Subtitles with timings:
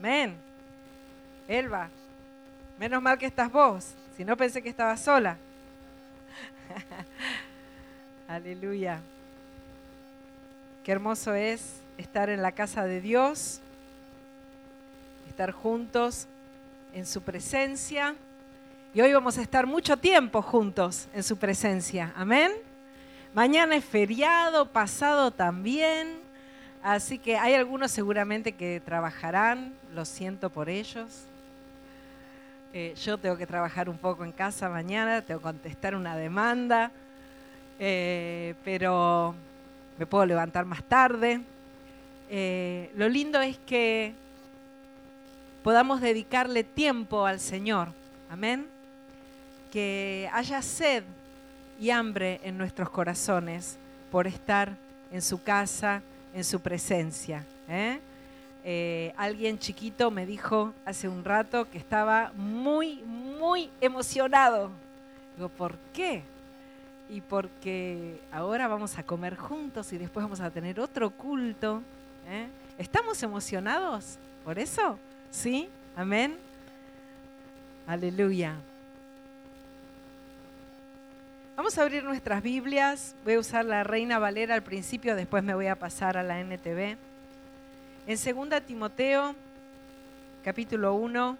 [0.00, 0.34] Amén.
[1.46, 1.90] Elba,
[2.78, 3.92] menos mal que estás vos.
[4.16, 5.36] Si no pensé que estabas sola.
[8.26, 9.02] Aleluya.
[10.82, 13.60] Qué hermoso es estar en la casa de Dios,
[15.28, 16.28] estar juntos
[16.94, 18.16] en su presencia.
[18.94, 22.14] Y hoy vamos a estar mucho tiempo juntos en su presencia.
[22.16, 22.52] Amén.
[23.34, 26.29] Mañana es feriado, pasado también.
[26.82, 31.24] Así que hay algunos seguramente que trabajarán, lo siento por ellos.
[32.72, 36.90] Eh, yo tengo que trabajar un poco en casa mañana, tengo que contestar una demanda,
[37.78, 39.34] eh, pero
[39.98, 41.42] me puedo levantar más tarde.
[42.30, 44.14] Eh, lo lindo es que
[45.62, 47.88] podamos dedicarle tiempo al Señor.
[48.30, 48.66] Amén.
[49.70, 51.04] Que haya sed
[51.78, 53.76] y hambre en nuestros corazones
[54.10, 54.76] por estar
[55.10, 56.02] en su casa,
[56.34, 57.44] en su presencia.
[57.68, 58.00] ¿eh?
[58.64, 64.70] Eh, alguien chiquito me dijo hace un rato que estaba muy, muy emocionado.
[65.36, 66.22] Digo, ¿por qué?
[67.08, 71.82] Y porque ahora vamos a comer juntos y después vamos a tener otro culto.
[72.28, 72.48] ¿eh?
[72.78, 74.98] ¿Estamos emocionados por eso?
[75.30, 75.68] ¿Sí?
[75.96, 76.36] Amén.
[77.86, 78.56] Aleluya.
[81.60, 83.14] Vamos a abrir nuestras Biblias.
[83.22, 86.40] Voy a usar la Reina Valera al principio, después me voy a pasar a la
[86.40, 86.96] NTV.
[88.06, 89.34] En 2 Timoteo,
[90.42, 91.36] capítulo 1.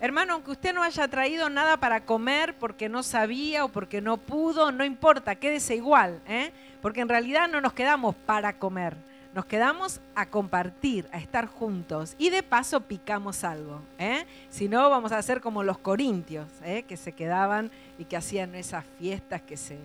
[0.00, 4.16] Hermano, aunque usted no haya traído nada para comer porque no sabía o porque no
[4.16, 6.50] pudo, no importa, quédese igual, ¿eh?
[6.82, 8.96] porque en realidad no nos quedamos para comer
[9.34, 13.82] nos quedamos a compartir, a estar juntos y de paso picamos algo.
[13.98, 14.24] ¿eh?
[14.48, 16.84] Si no, vamos a hacer como los corintios, ¿eh?
[16.84, 19.78] que se quedaban y que hacían esas fiestas que se,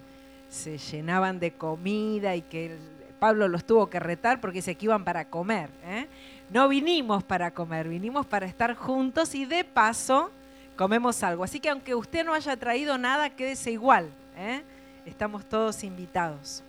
[0.49, 2.77] se llenaban de comida y que
[3.19, 5.71] Pablo los tuvo que retar porque se que iban para comer.
[5.83, 6.07] ¿eh?
[6.51, 10.31] No vinimos para comer, vinimos para estar juntos y de paso
[10.75, 11.43] comemos algo.
[11.43, 14.11] Así que aunque usted no haya traído nada, quédese igual.
[14.37, 14.61] ¿eh?
[15.07, 16.63] Estamos todos invitados.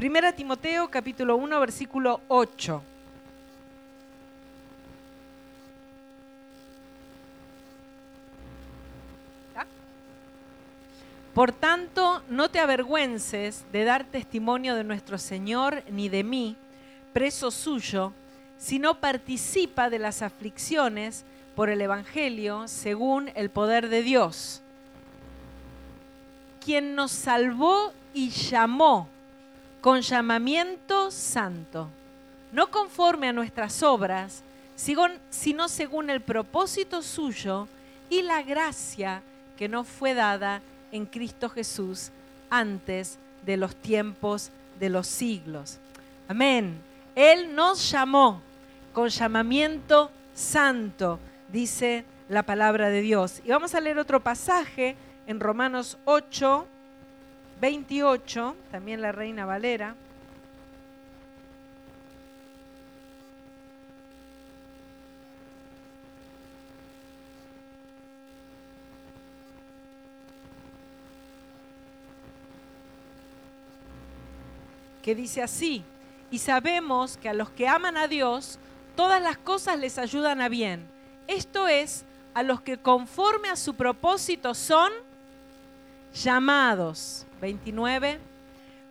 [0.00, 2.82] Primera Timoteo capítulo 1 versículo 8.
[11.34, 16.56] Por tanto, no te avergüences de dar testimonio de nuestro Señor ni de mí,
[17.12, 18.14] preso suyo,
[18.56, 24.62] sino participa de las aflicciones por el Evangelio según el poder de Dios,
[26.64, 29.10] quien nos salvó y llamó
[29.80, 31.88] con llamamiento santo,
[32.52, 34.42] no conforme a nuestras obras,
[35.30, 37.68] sino según el propósito suyo
[38.08, 39.22] y la gracia
[39.56, 42.10] que nos fue dada en Cristo Jesús
[42.48, 45.78] antes de los tiempos de los siglos.
[46.28, 46.80] Amén.
[47.14, 48.40] Él nos llamó
[48.92, 51.18] con llamamiento santo,
[51.52, 53.40] dice la palabra de Dios.
[53.44, 54.96] Y vamos a leer otro pasaje
[55.26, 56.66] en Romanos 8,
[57.60, 59.94] 28, también la Reina Valera.
[75.02, 75.82] que dice así,
[76.30, 78.58] y sabemos que a los que aman a Dios,
[78.96, 80.86] todas las cosas les ayudan a bien.
[81.26, 82.04] Esto es,
[82.34, 84.92] a los que conforme a su propósito son
[86.14, 87.26] llamados.
[87.40, 88.18] 29.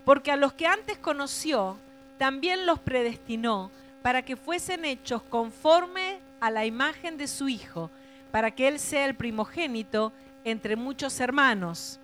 [0.06, 1.78] Porque a los que antes conoció,
[2.18, 3.72] también los predestinó
[4.02, 7.90] para que fuesen hechos conforme a la imagen de su Hijo,
[8.32, 10.12] para que Él sea el primogénito
[10.44, 12.00] entre muchos hermanos.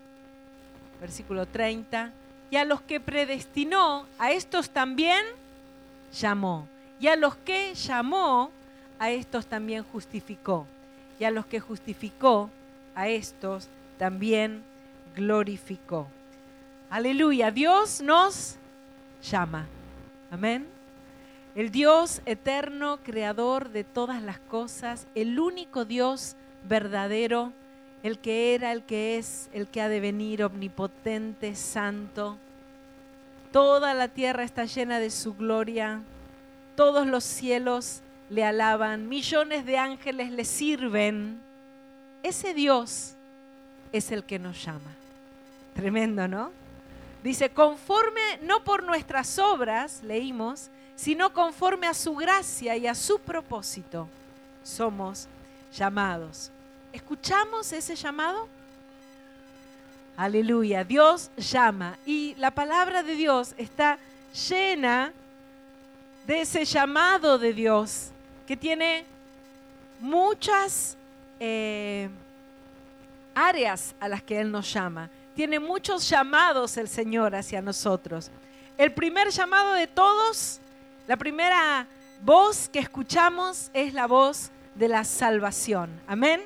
[1.00, 2.12] Versículo 30.
[2.52, 5.24] Y a los que predestinó, a estos también
[6.14, 6.68] llamó.
[7.00, 8.52] Y a los que llamó,
[9.00, 10.66] a estos también justificó.
[11.20, 12.50] Y a los que justificó,
[12.94, 14.64] a estos también
[15.16, 16.08] glorificó.
[16.90, 18.58] Aleluya, Dios nos
[19.24, 19.68] llama.
[20.30, 20.68] Amén.
[21.56, 26.36] El Dios eterno, creador de todas las cosas, el único Dios
[26.68, 27.54] verdadero,
[28.04, 32.38] el que era, el que es, el que ha de venir, omnipotente, santo.
[33.52, 36.02] Toda la tierra está llena de su gloria,
[36.76, 41.42] todos los cielos le alaban, millones de ángeles le sirven.
[42.22, 43.16] Ese Dios
[43.94, 44.92] es el que nos llama.
[45.76, 46.52] Tremendo, ¿no?
[47.22, 53.20] Dice, conforme, no por nuestras obras, leímos, sino conforme a su gracia y a su
[53.20, 54.08] propósito,
[54.64, 55.28] somos
[55.76, 56.50] llamados.
[56.94, 58.48] ¿Escuchamos ese llamado?
[60.16, 64.00] Aleluya, Dios llama y la palabra de Dios está
[64.50, 65.12] llena
[66.26, 68.12] de ese llamado de Dios
[68.48, 69.04] que tiene
[70.00, 70.96] muchas
[71.38, 72.08] eh,
[73.34, 75.10] áreas a las que Él nos llama.
[75.36, 78.32] Tiene muchos llamados el Señor hacia nosotros.
[78.78, 80.62] El primer llamado de todos,
[81.08, 81.88] la primera
[82.24, 85.90] voz que escuchamos es la voz de la salvación.
[86.08, 86.42] Amén.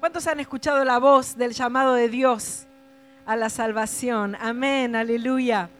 [0.00, 2.66] ¿Cuántos han escuchado la voz del llamado de Dios
[3.24, 4.36] a la salvación?
[4.38, 5.70] Amén, aleluya.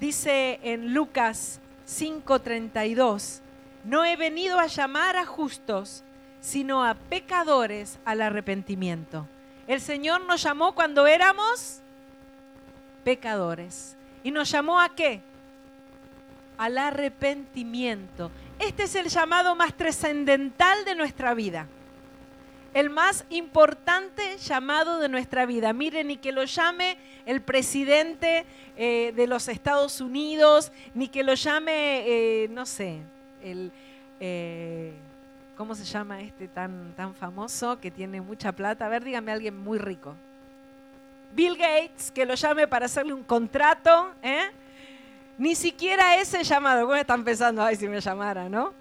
[0.00, 3.40] Dice en Lucas 5:32,
[3.84, 6.02] no he venido a llamar a justos,
[6.40, 9.28] sino a pecadores al arrepentimiento.
[9.66, 11.80] El Señor nos llamó cuando éramos
[13.04, 13.96] pecadores.
[14.24, 15.20] ¿Y nos llamó a qué?
[16.58, 18.30] Al arrepentimiento.
[18.58, 21.66] Este es el llamado más trascendental de nuestra vida.
[22.74, 25.72] El más importante llamado de nuestra vida.
[25.72, 31.34] Miren, ni que lo llame el presidente eh, de los Estados Unidos, ni que lo
[31.34, 32.98] llame, eh, no sé,
[33.42, 33.70] el...
[34.20, 34.92] Eh,
[35.62, 38.84] ¿cómo se llama este tan, tan famoso que tiene mucha plata?
[38.84, 40.16] A ver, dígame alguien muy rico.
[41.36, 44.50] Bill Gates, que lo llame para hacerle un contrato, ¿eh?
[45.38, 47.62] Ni siquiera ese llamado, ¿cómo están pensando?
[47.62, 48.74] Ay, si me llamara, ¿no?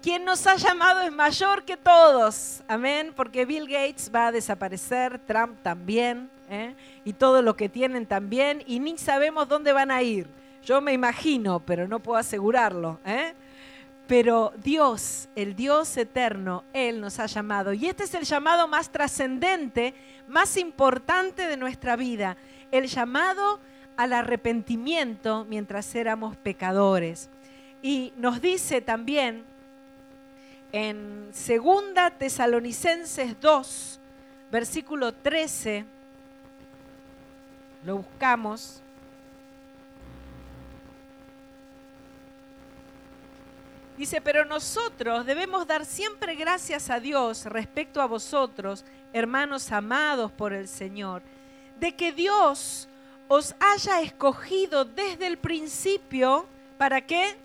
[0.00, 5.18] Quien nos ha llamado es mayor que todos, amén, porque Bill Gates va a desaparecer,
[5.18, 6.76] Trump también, ¿eh?
[7.04, 10.28] y todo lo que tienen también, y ni sabemos dónde van a ir.
[10.62, 13.00] Yo me imagino, pero no puedo asegurarlo.
[13.04, 13.34] ¿eh?
[14.06, 17.72] Pero Dios, el Dios eterno, Él nos ha llamado.
[17.72, 19.94] Y este es el llamado más trascendente,
[20.28, 22.36] más importante de nuestra vida.
[22.70, 23.60] El llamado
[23.96, 27.30] al arrepentimiento mientras éramos pecadores.
[27.82, 29.44] Y nos dice también
[30.72, 34.00] en Segunda Tesalonicenses 2,
[34.50, 35.84] versículo 13,
[37.84, 38.83] lo buscamos.
[43.96, 50.52] Dice, pero nosotros debemos dar siempre gracias a Dios respecto a vosotros, hermanos amados por
[50.52, 51.22] el Señor,
[51.78, 52.88] de que Dios
[53.28, 56.46] os haya escogido desde el principio,
[56.76, 57.36] ¿para qué?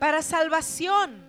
[0.00, 1.22] Para salvación,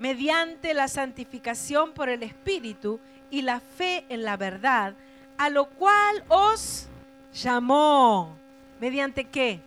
[0.00, 2.98] mediante la santificación por el Espíritu
[3.30, 4.94] y la fe en la verdad,
[5.36, 6.88] a lo cual os
[7.32, 8.36] llamó.
[8.80, 9.60] ¿Mediante qué?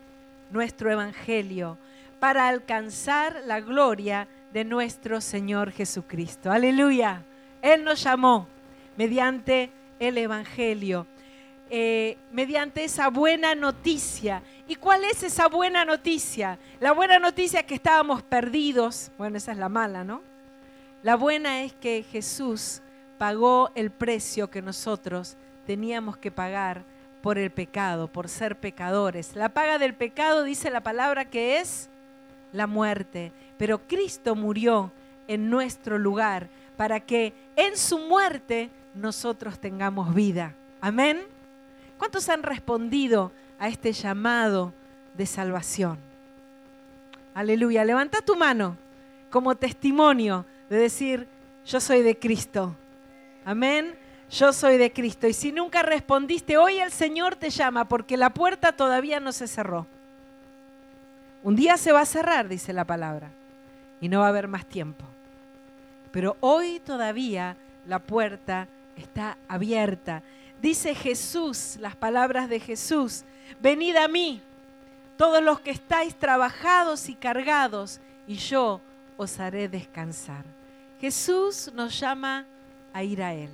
[0.50, 1.78] Nuestro Evangelio
[2.22, 6.52] para alcanzar la gloria de nuestro Señor Jesucristo.
[6.52, 7.26] Aleluya.
[7.64, 8.48] Él nos llamó
[8.96, 11.08] mediante el Evangelio,
[11.72, 14.44] eh, mediante esa buena noticia.
[14.68, 16.60] ¿Y cuál es esa buena noticia?
[16.80, 19.10] La buena noticia es que estábamos perdidos.
[19.18, 20.22] Bueno, esa es la mala, ¿no?
[21.02, 22.84] La buena es que Jesús
[23.18, 26.84] pagó el precio que nosotros teníamos que pagar
[27.24, 29.36] por el pecado, por ser pecadores.
[29.36, 31.90] La paga del pecado dice la palabra que es
[32.54, 34.92] la muerte, pero Cristo murió
[35.28, 40.56] en nuestro lugar para que en su muerte nosotros tengamos vida.
[40.82, 41.22] Amén.
[41.98, 44.74] ¿Cuántos han respondido a este llamado
[45.16, 45.98] de salvación?
[47.34, 47.86] Aleluya.
[47.86, 48.78] Levanta tu mano
[49.30, 51.28] como testimonio de decir,
[51.66, 52.76] yo soy de Cristo.
[53.46, 53.96] Amén.
[54.30, 55.28] Yo soy de Cristo.
[55.28, 59.48] Y si nunca respondiste, hoy el Señor te llama porque la puerta todavía no se
[59.48, 59.86] cerró.
[61.44, 63.32] Un día se va a cerrar, dice la palabra,
[64.00, 65.06] y no va a haber más tiempo.
[66.12, 67.58] Pero hoy todavía
[67.88, 70.22] la puerta está abierta.
[70.62, 73.24] Dice Jesús, las palabras de Jesús,
[73.60, 74.42] venid a mí,
[75.18, 78.82] todos los que estáis trabajados y cargados, y yo
[79.18, 80.46] os haré descansar.
[81.00, 82.46] Jesús nos llama
[82.94, 83.50] a ir a Él.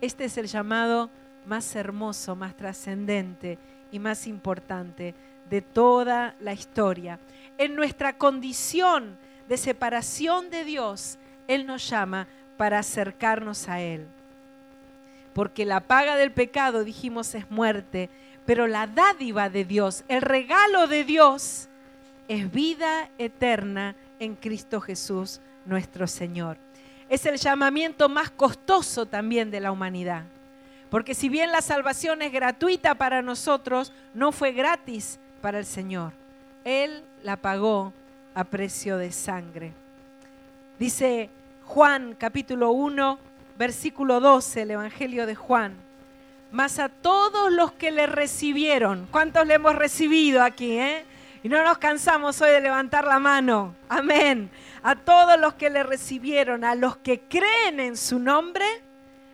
[0.00, 1.10] Este es el llamado
[1.46, 3.58] más hermoso, más trascendente
[3.92, 5.14] y más importante
[5.50, 7.18] de toda la historia.
[7.58, 9.16] En nuestra condición
[9.48, 14.06] de separación de Dios, Él nos llama para acercarnos a Él.
[15.32, 18.08] Porque la paga del pecado, dijimos, es muerte,
[18.46, 21.68] pero la dádiva de Dios, el regalo de Dios,
[22.28, 26.56] es vida eterna en Cristo Jesús, nuestro Señor.
[27.08, 30.24] Es el llamamiento más costoso también de la humanidad.
[30.90, 36.12] Porque si bien la salvación es gratuita para nosotros, no fue gratis para el Señor.
[36.64, 37.92] Él la pagó
[38.34, 39.74] a precio de sangre.
[40.78, 41.28] Dice
[41.66, 43.18] Juan capítulo 1,
[43.58, 45.74] versículo 12, el Evangelio de Juan.
[46.50, 50.78] Mas a todos los que le recibieron, ¿cuántos le hemos recibido aquí?
[50.78, 51.04] Eh?
[51.42, 53.74] Y no nos cansamos hoy de levantar la mano.
[53.90, 54.48] Amén.
[54.82, 58.64] A todos los que le recibieron, a los que creen en su nombre,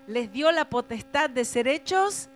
[0.09, 2.29] les dio la potestad de ser hechos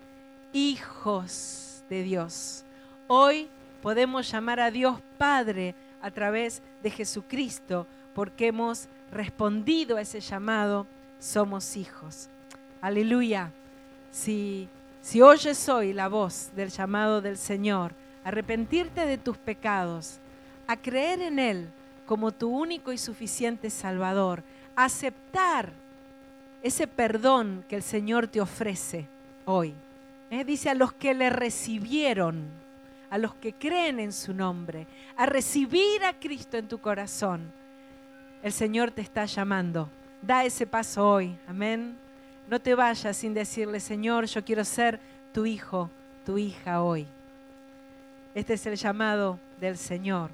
[0.52, 2.64] hijos de Dios.
[3.09, 3.49] Hoy
[3.85, 10.87] podemos llamar a Dios Padre a través de Jesucristo, porque hemos respondido a ese llamado,
[11.19, 12.31] somos hijos.
[12.81, 13.50] Aleluya.
[14.11, 14.71] Si,
[15.03, 17.93] si oyes hoy la voz del llamado del Señor,
[18.25, 20.19] arrepentirte de tus pecados,
[20.67, 21.69] a creer en Él
[22.07, 24.43] como tu único y suficiente Salvador,
[24.76, 25.75] aceptar
[26.62, 29.07] ese perdón que el Señor te ofrece
[29.45, 29.75] hoy.
[30.31, 30.43] ¿Eh?
[30.43, 32.63] Dice a los que le recibieron,
[33.14, 37.52] a los que creen en su nombre, a recibir a Cristo en tu corazón.
[38.42, 39.88] El Señor te está llamando.
[40.21, 41.38] Da ese paso hoy.
[41.47, 41.97] Amén.
[42.49, 44.99] No te vayas sin decirle, Señor, yo quiero ser
[45.33, 45.90] tu hijo,
[46.26, 47.06] tu hija hoy.
[48.35, 50.33] Este es el llamado del Señor.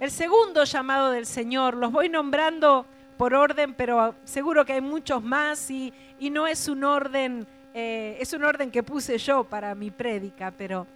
[0.00, 2.84] El segundo llamado del Señor, los voy nombrando
[3.16, 8.32] por orden, pero seguro que hay muchos más y, no es un orden, eh, es
[8.32, 10.88] un orden que puse yo para mi prédica, pero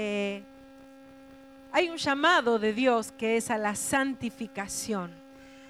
[0.00, 0.44] eh,
[1.72, 5.10] hay un llamado de Dios que es a la santificación.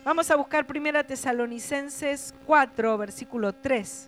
[0.05, 4.07] Vamos a buscar 1 Tesalonicenses 4, versículo 3.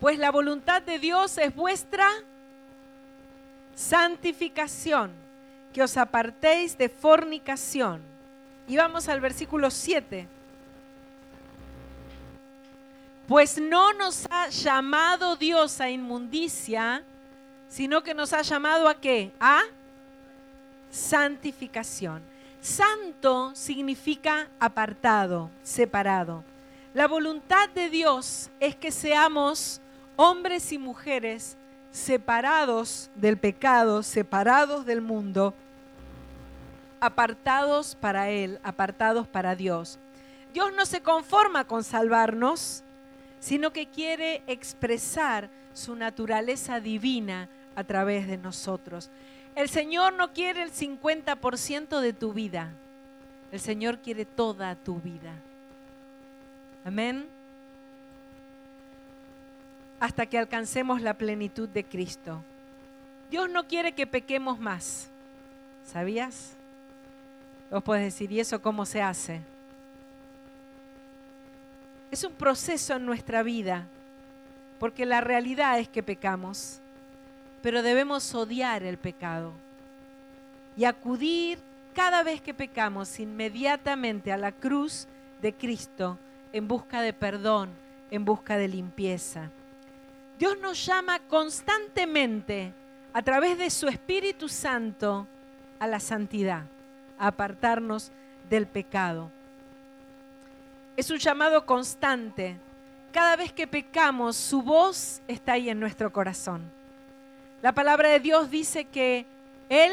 [0.00, 2.06] Pues la voluntad de Dios es vuestra
[3.74, 5.12] santificación,
[5.72, 8.02] que os apartéis de fornicación.
[8.68, 10.28] Y vamos al versículo 7.
[13.26, 17.02] Pues no nos ha llamado Dios a inmundicia,
[17.68, 19.32] sino que nos ha llamado a qué?
[19.40, 19.62] A
[20.90, 22.22] santificación.
[22.60, 26.44] Santo significa apartado, separado.
[26.92, 29.80] La voluntad de Dios es que seamos
[30.16, 31.56] hombres y mujeres
[31.90, 35.54] separados del pecado, separados del mundo,
[37.00, 39.98] apartados para Él, apartados para Dios.
[40.52, 42.83] Dios no se conforma con salvarnos,
[43.44, 49.10] sino que quiere expresar su naturaleza divina a través de nosotros.
[49.54, 52.70] El Señor no quiere el 50% de tu vida,
[53.52, 55.34] el Señor quiere toda tu vida.
[56.86, 57.26] Amén
[60.00, 62.42] hasta que alcancemos la plenitud de Cristo.
[63.30, 65.08] Dios no quiere que pequemos más.
[65.86, 66.52] ¿Sabías?
[67.70, 69.40] Vos podés decir, ¿y eso cómo se hace?
[72.14, 73.88] Es un proceso en nuestra vida,
[74.78, 76.78] porque la realidad es que pecamos,
[77.60, 79.52] pero debemos odiar el pecado
[80.76, 81.58] y acudir
[81.92, 85.08] cada vez que pecamos inmediatamente a la cruz
[85.42, 86.16] de Cristo
[86.52, 87.70] en busca de perdón,
[88.12, 89.50] en busca de limpieza.
[90.38, 92.72] Dios nos llama constantemente
[93.12, 95.26] a través de su Espíritu Santo
[95.80, 96.62] a la santidad,
[97.18, 98.12] a apartarnos
[98.48, 99.32] del pecado.
[100.96, 102.56] Es un llamado constante.
[103.12, 106.62] Cada vez que pecamos, su voz está ahí en nuestro corazón.
[107.62, 109.26] La palabra de Dios dice que
[109.68, 109.92] Él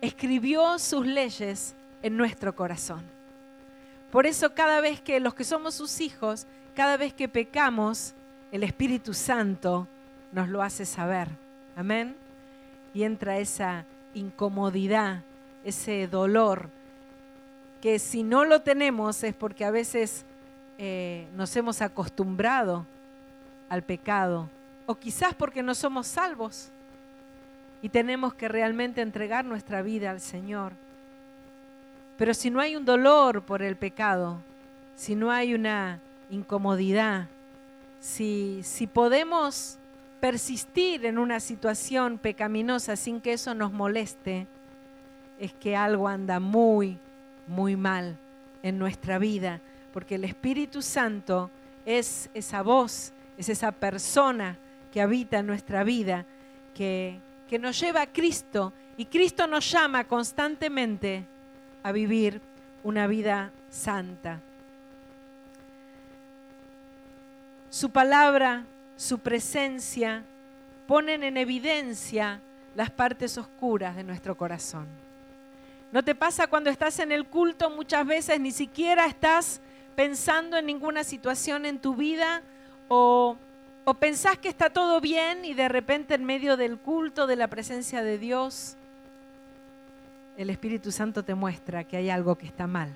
[0.00, 3.02] escribió sus leyes en nuestro corazón.
[4.12, 8.14] Por eso cada vez que los que somos sus hijos, cada vez que pecamos,
[8.52, 9.88] el Espíritu Santo
[10.32, 11.28] nos lo hace saber.
[11.76, 12.16] Amén.
[12.94, 15.22] Y entra esa incomodidad,
[15.64, 16.70] ese dolor,
[17.80, 20.24] que si no lo tenemos es porque a veces
[20.78, 22.86] eh, nos hemos acostumbrado
[23.68, 24.48] al pecado,
[24.86, 26.70] o quizás porque no somos salvos
[27.82, 30.72] y tenemos que realmente entregar nuestra vida al Señor.
[32.18, 34.38] Pero si no hay un dolor por el pecado,
[34.96, 37.28] si no hay una incomodidad,
[38.00, 39.78] si, podemos
[40.20, 44.46] persistir en una situación pecaminosa sin que eso nos moleste,
[45.38, 46.98] es que algo anda muy,
[47.50, 48.16] muy mal
[48.62, 49.60] en nuestra vida,
[49.92, 51.50] porque el Espíritu Santo
[51.84, 54.56] es esa voz, es esa persona
[54.92, 56.24] que habita en nuestra vida,
[56.74, 61.24] que, que nos lleva a Cristo y Cristo nos llama constantemente
[61.82, 62.40] a vivir
[62.84, 64.40] una vida santa.
[67.68, 68.64] Su palabra,
[68.96, 70.22] su presencia
[70.86, 72.40] ponen en evidencia
[72.76, 75.09] las partes oscuras de nuestro corazón.
[75.92, 79.60] ¿No te pasa cuando estás en el culto muchas veces ni siquiera estás
[79.96, 82.42] pensando en ninguna situación en tu vida
[82.88, 83.36] o,
[83.84, 87.48] o pensás que está todo bien y de repente en medio del culto, de la
[87.48, 88.76] presencia de Dios,
[90.36, 92.94] el Espíritu Santo te muestra que hay algo que está mal,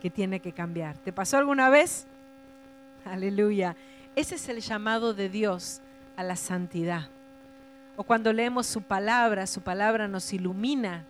[0.00, 0.96] que tiene que cambiar.
[0.98, 2.06] ¿Te pasó alguna vez?
[3.04, 3.74] Aleluya.
[4.14, 5.80] Ese es el llamado de Dios
[6.16, 7.08] a la santidad.
[7.96, 11.04] O cuando leemos su palabra, su palabra nos ilumina.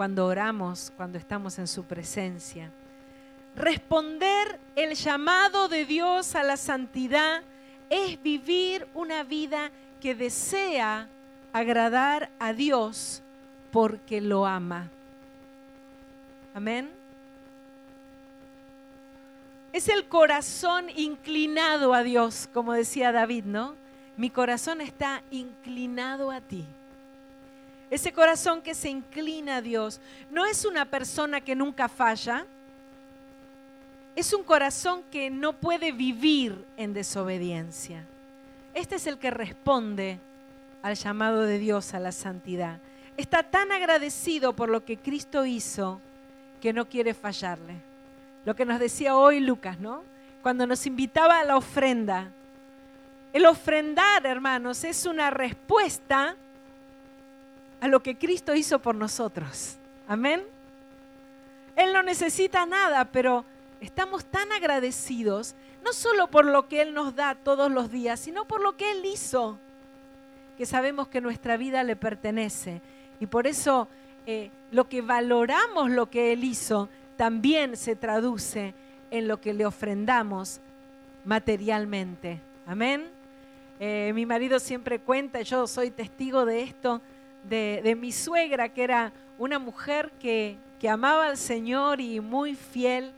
[0.00, 2.70] Cuando oramos, cuando estamos en su presencia.
[3.54, 7.42] Responder el llamado de Dios a la santidad
[7.90, 11.06] es vivir una vida que desea
[11.52, 13.20] agradar a Dios
[13.70, 14.88] porque lo ama.
[16.54, 16.88] Amén.
[19.70, 23.74] Es el corazón inclinado a Dios, como decía David, ¿no?
[24.16, 26.64] Mi corazón está inclinado a ti.
[27.90, 32.46] Ese corazón que se inclina a Dios no es una persona que nunca falla,
[34.14, 38.04] es un corazón que no puede vivir en desobediencia.
[38.74, 40.18] Este es el que responde
[40.82, 42.78] al llamado de Dios a la santidad.
[43.16, 46.00] Está tan agradecido por lo que Cristo hizo
[46.60, 47.74] que no quiere fallarle.
[48.44, 50.02] Lo que nos decía hoy Lucas, ¿no?
[50.42, 52.30] Cuando nos invitaba a la ofrenda.
[53.32, 56.36] El ofrendar, hermanos, es una respuesta
[57.80, 59.76] a lo que Cristo hizo por nosotros.
[60.06, 60.42] Amén.
[61.76, 63.44] Él no necesita nada, pero
[63.80, 68.44] estamos tan agradecidos, no solo por lo que Él nos da todos los días, sino
[68.44, 69.58] por lo que Él hizo,
[70.58, 72.82] que sabemos que nuestra vida le pertenece.
[73.18, 73.88] Y por eso
[74.26, 78.74] eh, lo que valoramos lo que Él hizo también se traduce
[79.10, 80.60] en lo que le ofrendamos
[81.24, 82.40] materialmente.
[82.66, 83.08] Amén.
[83.78, 87.00] Eh, mi marido siempre cuenta, yo soy testigo de esto,
[87.44, 93.12] de, mi suegra, que era una mujer que, que amaba al Señor y muy fiel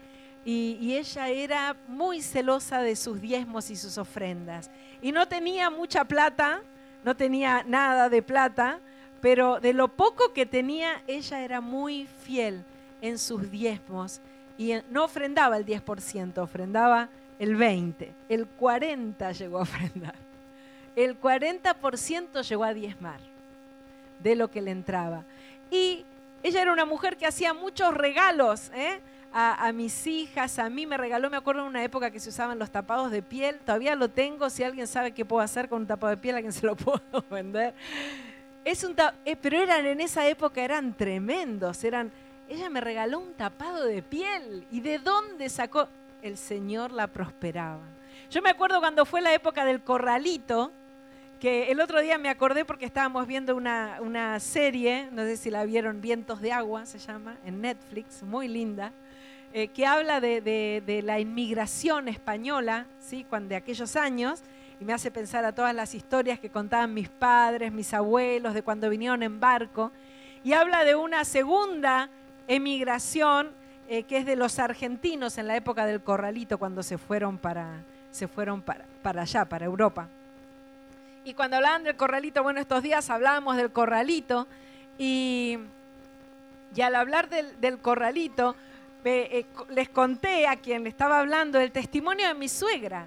[0.45, 4.71] y, ella era muy celosa de sus diezmos y sus ofrendas.
[5.01, 6.61] Y no tenía mucha plata,
[7.05, 8.81] no tenía nada de plata,
[9.21, 12.65] pero de lo poco que tenía, ella era muy fiel
[13.01, 14.21] en sus diezmos.
[14.59, 20.15] Y no ofrendaba el 10%, ofrendaba el 20%, el 40% llegó a ofrendar,
[20.95, 23.32] el 40% llegó a diezmar
[24.23, 25.25] de lo que le entraba.
[25.71, 26.05] Y
[26.43, 29.01] ella era una mujer que hacía muchos regalos, ¿eh?
[29.35, 32.59] a, mis hijas, a mí me regaló, me acuerdo en una época que se usaban
[32.59, 35.87] los tapados de piel, todavía lo tengo, si alguien sabe qué puedo hacer con un
[35.87, 37.01] tapado de piel, a quien se lo puedo
[37.31, 37.75] vender.
[38.65, 42.13] Es un eh, pero eran en esa época eran tremendos, eran
[42.49, 45.89] ella me regaló un tapado de piel y de dónde sacó
[46.21, 47.81] el Señor la prosperaba.
[48.31, 50.71] Yo me acuerdo cuando fue la época del corralito,
[51.43, 55.51] que el otro día me acordé porque estábamos viendo una, una, serie, no sé si
[55.51, 58.93] la vieron, Vientos de Agua se llama, en Netflix, muy linda.
[59.53, 63.27] Eh, que habla de, la inmigración española, ¿sí?
[63.29, 64.41] Cuando, de aquellos años,
[64.79, 68.63] y me hace pensar a todas las historias que contaban mis padres, mis abuelos, de
[68.63, 69.91] cuando vinieron en barco,
[70.45, 72.09] y habla de una segunda
[72.47, 73.51] emigración
[73.89, 77.83] eh, que es de los argentinos en la época del corralito, cuando se fueron para,
[78.13, 80.09] se fueron para, para allá, para Europa.
[81.25, 84.49] Y cuando hablaban del corralito, bueno, estos días hablábamos del corralito,
[84.99, 85.57] y,
[86.75, 88.57] y al hablar del, corralito,
[89.05, 93.07] eh, les conté a quien estaba hablando el testimonio de mi suegra.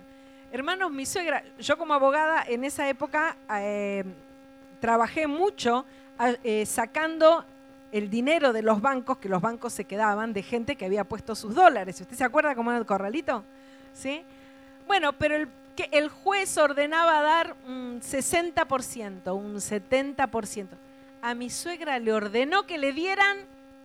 [0.52, 4.06] Hermanos, mi suegra, yo como abogada en esa época eh,
[4.80, 5.86] trabajé mucho
[6.44, 7.44] eh, sacando
[7.92, 11.36] el dinero de los bancos, que los bancos se quedaban de gente que había puesto
[11.36, 12.00] sus dólares.
[12.00, 13.44] ¿Usted se acuerda cómo era el corralito?
[13.94, 14.24] ¿Sí?
[14.88, 20.68] Bueno, pero el, que el juez ordenaba dar un 60%, un 70%.
[21.22, 23.38] A mi suegra le ordenó que le dieran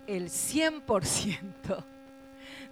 [0.06, 1.84] el 100%.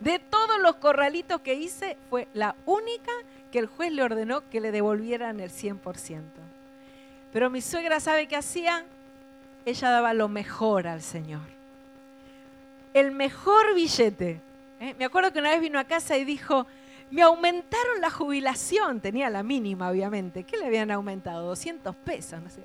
[0.01, 3.13] De todos los corralitos que hice, fue la única
[3.51, 6.23] que el juez le ordenó que le devolvieran el 100%.
[7.33, 8.85] Pero mi suegra sabe qué hacía.
[9.65, 11.43] Ella daba lo mejor al Señor.
[12.95, 14.41] El mejor billete.
[14.81, 14.95] ¿eh?
[14.99, 16.67] Me acuerdo que una vez vino a casa y dijo,
[17.11, 19.01] me aumentaron la jubilación.
[19.01, 20.45] Tenía la mínima, obviamente.
[20.45, 21.47] ¿Qué le habían aumentado?
[21.49, 22.63] 200 pesos, no sé.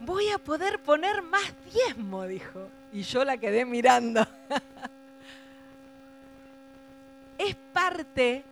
[0.00, 2.68] Voy a poder poner más diezmo, dijo.
[2.92, 4.26] Y yo la quedé mirando.
[7.38, 8.44] es parte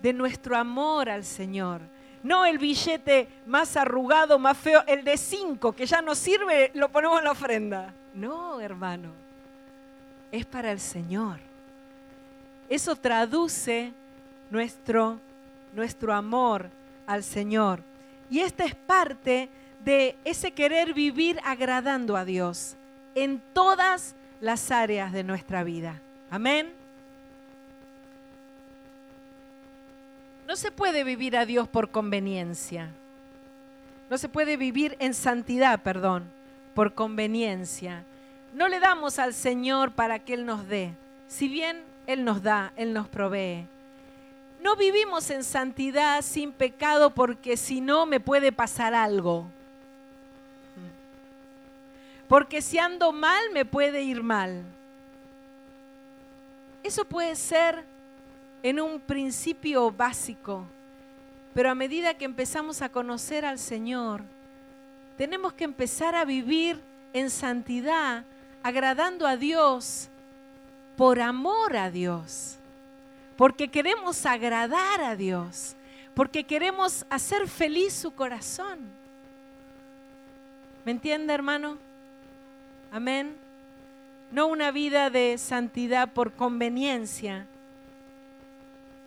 [0.00, 1.80] de nuestro amor al Señor.
[2.22, 6.88] No el billete más arrugado, más feo, el de cinco, que ya no sirve, lo
[6.88, 7.92] ponemos en la ofrenda.
[8.14, 9.10] No, hermano,
[10.30, 11.38] es para el Señor.
[12.68, 13.92] Eso traduce
[14.52, 15.18] nuestro,
[15.72, 16.68] nuestro amor
[17.06, 17.80] al Señor.
[18.30, 19.48] Y esta es parte
[19.82, 22.76] de ese querer vivir agradando a Dios
[23.14, 26.00] en todas las áreas de nuestra vida.
[26.30, 26.70] Amén.
[30.46, 32.90] No se puede vivir a Dios por conveniencia.
[34.10, 36.24] No se puede vivir en santidad, perdón,
[36.74, 38.04] por conveniencia.
[38.52, 40.92] No le damos al Señor para que Él nos dé.
[41.26, 43.66] Si bien Él nos da, Él nos provee.
[44.62, 49.48] No vivimos en santidad sin pecado porque si no me puede pasar algo.
[52.28, 54.62] Porque si ando mal me puede ir mal.
[56.84, 57.84] Eso puede ser
[58.62, 60.64] en un principio básico,
[61.54, 64.22] Pero a medida que empezamos a conocer al Señor,
[65.18, 66.80] tenemos que empezar a vivir
[67.12, 68.24] en santidad,
[68.62, 70.08] agradando a Dios
[70.96, 72.56] por amor a Dios,
[73.36, 75.76] porque queremos agradar a Dios,
[76.14, 78.90] porque queremos hacer feliz su corazón.
[80.84, 81.78] ¿Me entiende, hermano?
[82.90, 83.34] Amén.
[84.30, 87.46] No una vida de santidad por conveniencia,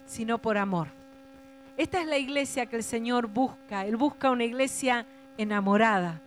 [0.07, 0.87] sino por amor.
[1.77, 3.85] Esta es la iglesia que el Señor busca.
[3.85, 5.05] Él busca una iglesia
[5.37, 6.21] enamorada.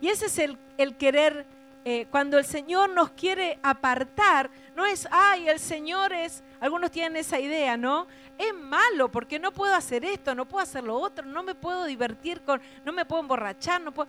[0.00, 1.46] Y ese es el, el querer,
[1.84, 7.16] eh, cuando el Señor nos quiere apartar, no es, ay, el Señor es, algunos tienen
[7.16, 8.06] esa idea, ¿no?
[8.36, 11.84] Es malo porque no puedo hacer esto, no puedo hacer lo otro, no me puedo
[11.86, 14.08] divertir con, no me puedo emborrachar, no puedo...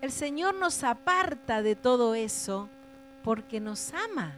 [0.00, 2.68] El Señor nos aparta de todo eso
[3.22, 4.32] porque nos ama,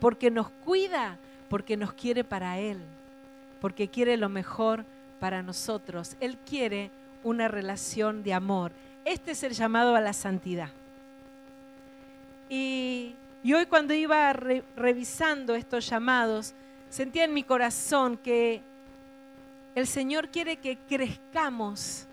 [0.00, 2.80] porque nos cuida, porque nos quiere para Él,
[3.60, 4.84] porque quiere lo mejor
[5.18, 6.16] para nosotros.
[6.20, 6.90] Él quiere
[7.22, 8.72] una relación de amor.
[9.04, 10.70] Este es el llamado a la santidad.
[12.48, 16.54] Y, hoy cuando iba revisando estos llamados,
[16.88, 18.62] sentía en mi corazón que
[19.74, 22.06] el Señor quiere que crezcamos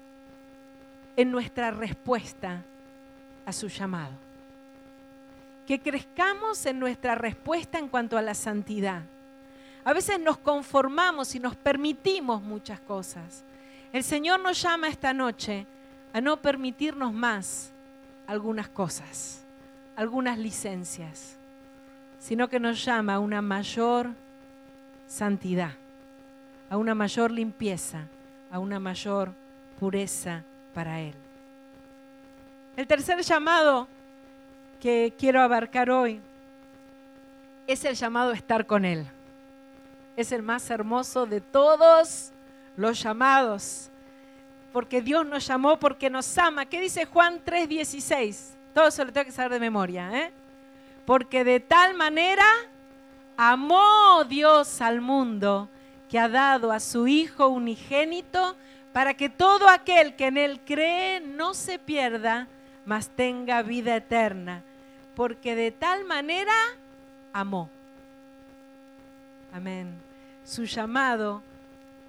[1.15, 2.63] en nuestra respuesta
[3.45, 4.13] a su llamado.
[5.65, 9.01] Que crezcamos en nuestra respuesta en cuanto a la santidad.
[9.83, 13.43] A veces nos conformamos y nos permitimos muchas cosas.
[13.93, 15.65] El Señor nos llama esta noche
[16.11, 17.71] a no permitirnos más
[18.27, 19.44] algunas cosas,
[19.95, 21.37] algunas licencias,
[22.19, 24.09] sino que nos llama a una mayor
[25.07, 25.71] santidad,
[26.69, 28.07] a una mayor limpieza,
[28.51, 29.31] a una mayor
[29.79, 31.13] pureza para Él.
[32.75, 33.87] El tercer llamado
[34.81, 36.19] que quiero abarcar hoy
[37.67, 39.05] es el llamado a estar con Él.
[40.17, 42.31] Es el más hermoso de todos
[42.75, 43.89] los llamados,
[44.73, 46.65] porque Dios nos llamó, porque nos ama.
[46.65, 48.54] ¿Qué dice Juan 3:16?
[48.75, 50.11] Todo eso lo tengo que saber de memoria.
[50.13, 50.33] ¿eh?
[51.05, 52.45] Porque de tal manera
[53.37, 55.69] amó Dios al mundo
[56.09, 58.57] que ha dado a su Hijo unigénito
[58.91, 62.49] para que todo aquel que en Él cree no se pierda,
[62.85, 64.61] mas tenga vida eterna.
[65.15, 66.51] Porque de tal manera
[67.31, 67.69] amó.
[69.53, 69.95] Amén.
[70.43, 71.41] Su llamado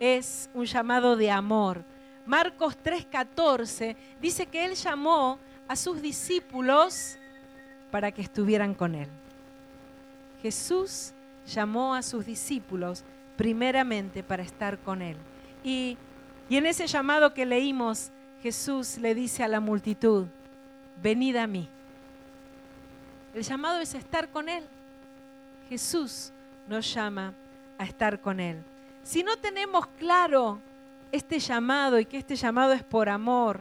[0.00, 1.84] es un llamado de amor.
[2.26, 7.18] Marcos 3:14 dice que Él llamó a sus discípulos
[7.90, 9.08] para que estuvieran con Él.
[10.42, 11.12] Jesús
[11.46, 13.04] llamó a sus discípulos
[13.36, 15.16] primeramente para estar con Él.
[15.62, 15.96] Y,
[16.48, 18.10] y en ese llamado que leímos,
[18.42, 20.26] Jesús le dice a la multitud,
[21.02, 21.68] venid a mí.
[23.34, 24.64] El llamado es estar con Él.
[25.68, 26.32] Jesús
[26.68, 27.34] nos llama
[27.78, 28.62] a estar con Él.
[29.02, 30.60] Si no tenemos claro
[31.12, 33.60] este llamado y que este llamado es por amor,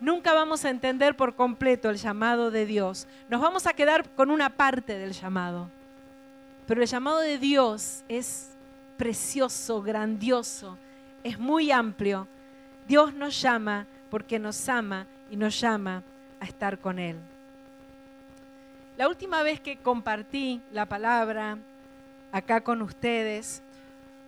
[0.00, 3.06] nunca vamos a entender por completo el llamado de Dios.
[3.28, 5.70] Nos vamos a quedar con una parte del llamado.
[6.66, 8.50] Pero el llamado de Dios es
[8.96, 10.78] precioso, grandioso,
[11.22, 12.26] es muy amplio.
[12.88, 16.02] Dios nos llama porque nos ama y nos llama
[16.40, 17.16] a estar con Él.
[18.96, 21.58] La última vez que compartí la palabra
[22.32, 23.62] acá con ustedes,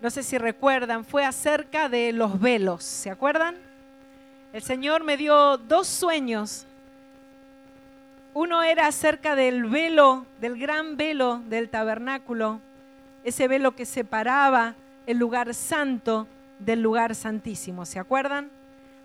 [0.01, 3.68] no sé si recuerdan, fue acerca de los velos, ¿se acuerdan?
[4.51, 6.65] El Señor me dio dos sueños.
[8.33, 12.61] Uno era acerca del velo, del gran velo del tabernáculo,
[13.25, 14.75] ese velo que separaba
[15.07, 16.27] el lugar santo
[16.59, 18.51] del lugar santísimo, ¿se acuerdan?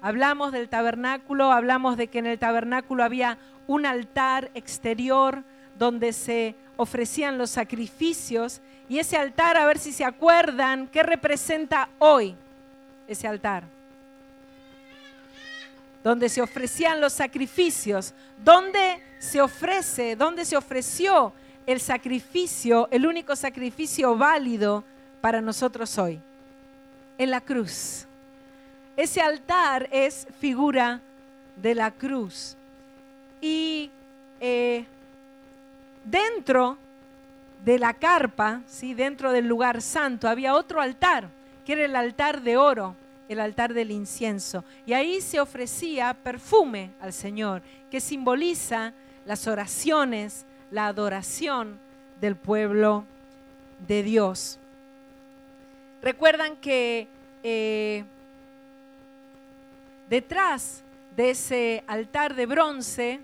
[0.01, 5.43] Hablamos del tabernáculo, hablamos de que en el tabernáculo había un altar exterior
[5.77, 11.89] donde se ofrecían los sacrificios y ese altar, a ver si se acuerdan, ¿qué representa
[11.99, 12.35] hoy
[13.07, 13.63] ese altar?
[16.03, 18.13] Donde se ofrecían los sacrificios,
[18.43, 21.33] donde se ofrece, donde se ofreció
[21.65, 24.83] el sacrificio, el único sacrificio válido
[25.21, 26.19] para nosotros hoy,
[27.17, 28.05] en la cruz.
[28.97, 30.99] Ese altar es figura
[31.55, 32.55] de la cruz.
[33.41, 33.89] Y
[34.39, 34.85] eh,
[36.03, 36.77] dentro
[37.63, 38.93] de la carpa, ¿sí?
[38.93, 41.29] dentro del lugar santo, había otro altar,
[41.65, 42.95] que era el altar de oro,
[43.29, 44.63] el altar del incienso.
[44.85, 48.93] Y ahí se ofrecía perfume al Señor, que simboliza
[49.25, 51.79] las oraciones, la adoración
[52.19, 53.05] del pueblo
[53.87, 54.59] de Dios.
[56.01, 57.07] Recuerdan que
[57.43, 58.03] eh,
[60.09, 60.83] detrás
[61.15, 63.19] de ese altar de bronce,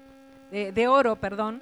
[0.52, 1.62] de oro, perdón,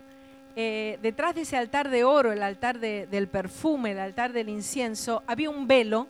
[0.60, 5.22] eh, detrás de ese altar de oro, el altar del perfume, el altar del incienso,
[5.28, 6.08] había un velo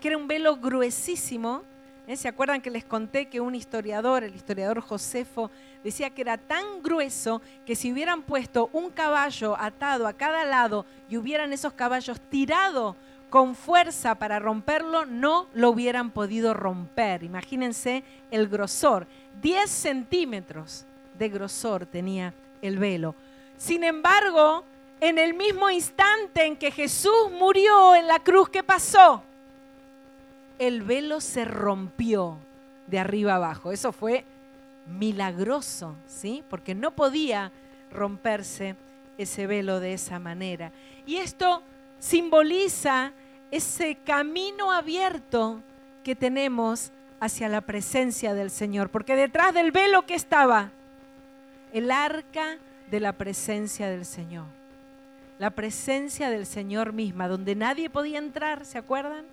[0.00, 1.62] que era un velo gruesísimo.
[2.06, 2.16] ¿eh?
[2.16, 5.50] ¿Se acuerdan que les conté que un historiador, el historiador Josefo,
[5.82, 10.86] decía que era tan grueso que si hubieran puesto un caballo atado a cada lado
[11.08, 12.96] y hubieran esos caballos tirado
[13.30, 17.22] con fuerza para romperlo, no lo hubieran podido romper.
[17.22, 19.06] Imagínense el grosor.
[19.42, 20.86] 10 centímetros
[21.18, 22.32] de grosor tenía
[22.62, 23.14] el velo.
[23.56, 24.64] Sin embargo,
[25.00, 29.22] en el mismo instante en que Jesús murió en la cruz, ¿qué pasó?
[30.58, 32.38] El velo se rompió
[32.86, 33.72] de arriba abajo.
[33.72, 34.24] Eso fue
[34.86, 36.42] milagroso, ¿sí?
[36.48, 37.52] Porque no podía
[37.92, 38.76] romperse
[39.18, 40.72] ese velo de esa manera.
[41.06, 41.62] Y esto
[41.98, 43.12] simboliza
[43.50, 45.62] ese camino abierto
[46.04, 50.70] que tenemos hacia la presencia del Señor, porque detrás del velo que estaba
[51.72, 52.58] el arca
[52.90, 54.46] de la presencia del Señor.
[55.38, 59.24] La presencia del Señor misma, donde nadie podía entrar, ¿se acuerdan?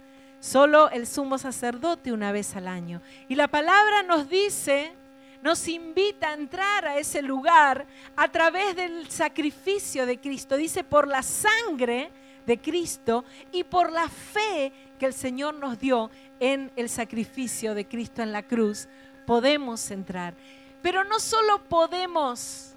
[0.46, 3.02] Solo el sumo sacerdote una vez al año.
[3.28, 4.94] Y la palabra nos dice,
[5.42, 10.56] nos invita a entrar a ese lugar a través del sacrificio de Cristo.
[10.56, 12.12] Dice, por la sangre
[12.46, 17.88] de Cristo y por la fe que el Señor nos dio en el sacrificio de
[17.88, 18.88] Cristo en la cruz,
[19.26, 20.36] podemos entrar.
[20.84, 22.76] Pero no solo podemos,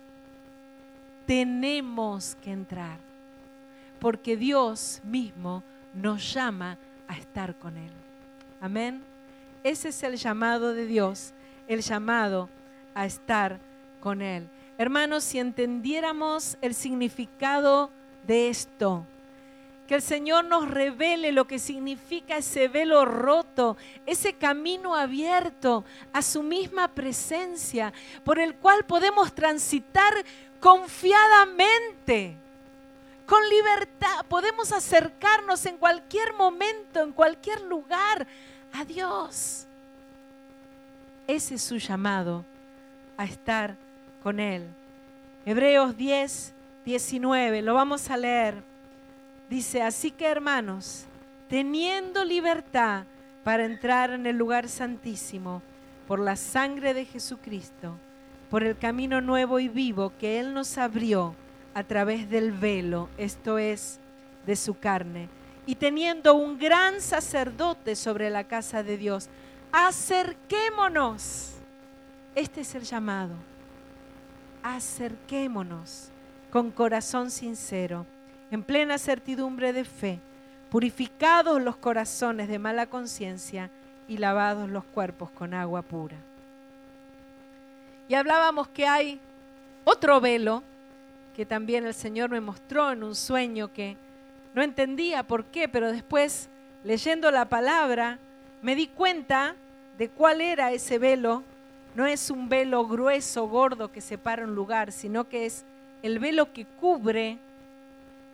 [1.26, 2.98] tenemos que entrar,
[4.00, 6.78] porque Dios mismo nos llama
[7.08, 7.90] a estar con Él.
[8.60, 9.02] Amén.
[9.64, 11.32] Ese es el llamado de Dios,
[11.66, 12.48] el llamado
[12.94, 13.58] a estar
[14.00, 14.48] con Él.
[14.78, 17.90] Hermanos, si entendiéramos el significado
[18.26, 19.04] de esto,
[19.88, 26.20] que el Señor nos revele lo que significa ese velo roto, ese camino abierto a
[26.20, 30.12] su misma presencia, por el cual podemos transitar
[30.60, 32.36] confiadamente,
[33.28, 34.24] con libertad.
[34.26, 38.26] Podemos acercarnos en cualquier momento, en cualquier lugar
[38.72, 39.66] a Dios.
[41.26, 42.44] Ese es su llamado
[43.18, 43.76] a estar
[44.22, 44.66] con Él.
[45.44, 46.54] Hebreos 10,
[46.86, 48.62] 19, lo vamos a leer.
[49.50, 51.04] Dice, así que hermanos,
[51.48, 53.04] teniendo libertad
[53.44, 55.62] para entrar en el lugar santísimo
[56.06, 57.94] por la sangre de Jesucristo,
[58.48, 61.34] por el camino nuevo y vivo que Él nos abrió
[61.78, 64.00] a través del velo, esto es,
[64.44, 65.28] de su carne,
[65.64, 69.28] y teniendo un gran sacerdote sobre la casa de Dios,
[69.70, 71.52] acerquémonos.
[72.34, 73.36] Este es el llamado.
[74.60, 76.08] Acerquémonos
[76.50, 78.06] con corazón sincero
[78.50, 80.18] en plena certidumbre de fe,
[80.70, 83.70] purificados los corazones de mala conciencia
[84.08, 86.16] y lavados los cuerpos con agua pura.
[88.08, 89.20] Y hablábamos que hay
[89.84, 90.64] otro velo
[91.38, 93.96] que también el Señor me mostró en un sueño que
[94.54, 96.48] no entendía por qué, pero después
[96.82, 98.18] leyendo la palabra
[98.60, 99.54] me di cuenta
[99.98, 101.44] de cuál era ese velo.
[101.94, 105.64] No es un velo grueso, gordo que separa un lugar, sino que es
[106.02, 107.38] el velo que cubre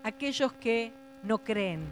[0.02, 0.90] aquellos que
[1.22, 1.82] no creen,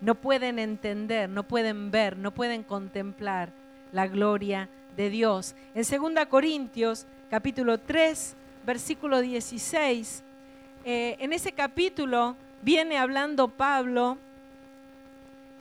[0.00, 3.52] no pueden entender, no pueden ver, no pueden contemplar
[3.92, 5.54] la gloria de Dios.
[5.72, 10.22] En 2 Corintios capítulo 3, versículo 16,
[10.84, 14.18] eh, en ese capítulo viene hablando Pablo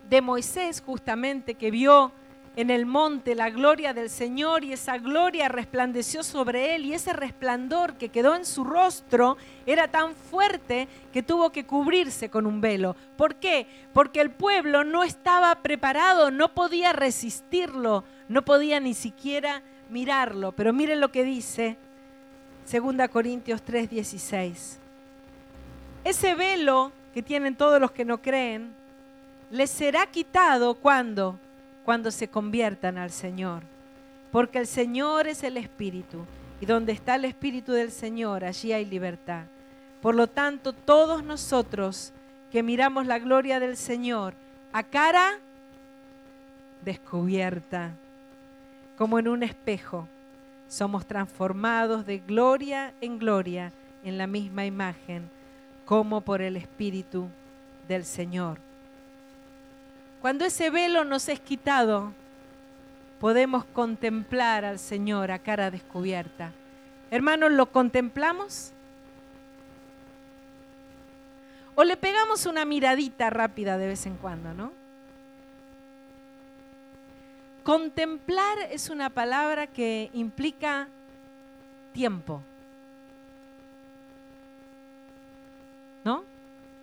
[0.09, 2.11] de Moisés justamente que vio
[2.55, 7.13] en el monte la gloria del Señor y esa gloria resplandeció sobre él y ese
[7.13, 12.59] resplandor que quedó en su rostro era tan fuerte que tuvo que cubrirse con un
[12.59, 12.95] velo.
[13.15, 13.67] ¿Por qué?
[13.93, 20.51] Porque el pueblo no estaba preparado, no podía resistirlo, no podía ni siquiera mirarlo.
[20.51, 21.77] Pero miren lo que dice
[22.71, 24.77] 2 Corintios 3:16.
[26.05, 28.73] Ese velo que tienen todos los que no creen,
[29.49, 31.37] les será quitado cuando
[31.83, 33.63] cuando se conviertan al Señor.
[34.31, 36.25] Porque el Señor es el Espíritu,
[36.61, 39.43] y donde está el Espíritu del Señor, allí hay libertad.
[40.01, 42.13] Por lo tanto, todos nosotros
[42.51, 44.33] que miramos la gloria del Señor
[44.71, 45.39] a cara
[46.85, 47.91] descubierta,
[48.97, 50.07] como en un espejo,
[50.71, 53.73] somos transformados de gloria en gloria
[54.05, 55.29] en la misma imagen,
[55.83, 57.27] como por el Espíritu
[57.89, 58.57] del Señor.
[60.21, 62.13] Cuando ese velo nos es quitado,
[63.19, 66.53] podemos contemplar al Señor a cara descubierta.
[67.11, 68.71] Hermanos, ¿lo contemplamos?
[71.75, 74.80] O le pegamos una miradita rápida de vez en cuando, ¿no?
[77.63, 80.87] Contemplar es una palabra que implica
[81.93, 82.41] tiempo.
[86.03, 86.23] ¿No?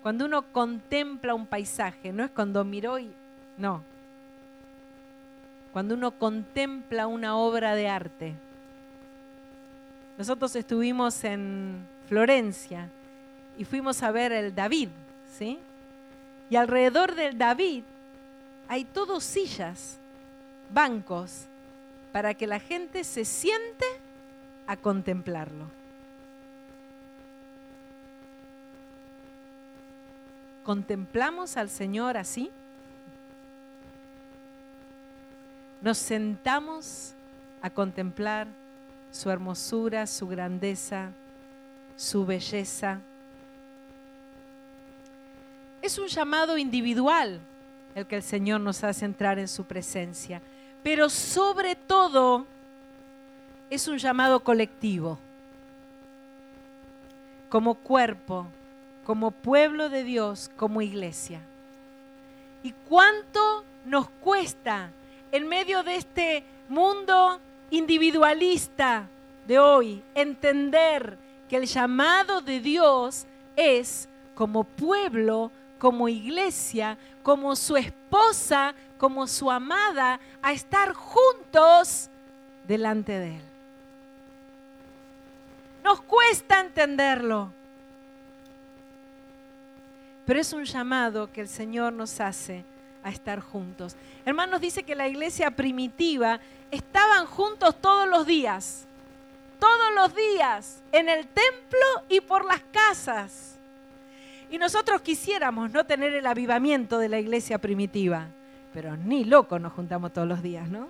[0.01, 3.11] Cuando uno contempla un paisaje, no es cuando miró y
[3.57, 3.83] No.
[5.73, 8.33] Cuando uno contempla una obra de arte.
[10.17, 12.89] Nosotros estuvimos en Florencia
[13.57, 14.89] y fuimos a ver el David,
[15.37, 15.59] ¿sí?
[16.49, 17.83] Y alrededor del David
[18.67, 19.98] hay todos sillas,
[20.69, 21.45] bancos,
[22.11, 23.85] para que la gente se siente
[24.67, 25.65] a contemplarlo.
[30.63, 32.51] ¿Contemplamos al Señor así?
[35.81, 37.13] Nos sentamos
[37.61, 38.47] a contemplar
[39.11, 41.11] su hermosura, su grandeza,
[41.95, 42.99] su belleza.
[45.81, 47.39] Es un llamado individual
[47.95, 50.41] el que el Señor nos hace entrar en su presencia,
[50.83, 52.45] pero sobre todo
[53.69, 55.19] es un llamado colectivo,
[57.49, 58.47] como cuerpo,
[59.05, 61.41] como pueblo de Dios, como iglesia.
[62.63, 64.91] ¿Y cuánto nos cuesta
[65.31, 67.39] en medio de este mundo
[67.71, 69.07] individualista
[69.47, 77.77] de hoy entender que el llamado de Dios es como pueblo, como iglesia, como su
[77.77, 82.09] esposa, como su amada, a estar juntos
[82.67, 83.41] delante de Él.
[85.83, 87.51] Nos cuesta entenderlo,
[90.25, 92.63] pero es un llamado que el Señor nos hace
[93.03, 93.95] a estar juntos.
[94.25, 96.39] Hermanos, dice que la iglesia primitiva
[96.69, 98.85] estaban juntos todos los días,
[99.59, 103.58] todos los días, en el templo y por las casas.
[104.51, 108.27] Y nosotros quisiéramos no tener el avivamiento de la iglesia primitiva,
[108.73, 110.87] pero ni loco nos juntamos todos los días, ¿no?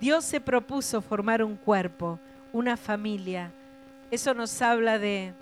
[0.00, 2.18] Dios se propuso formar un cuerpo,
[2.52, 3.52] una familia.
[4.10, 5.34] Eso nos habla de,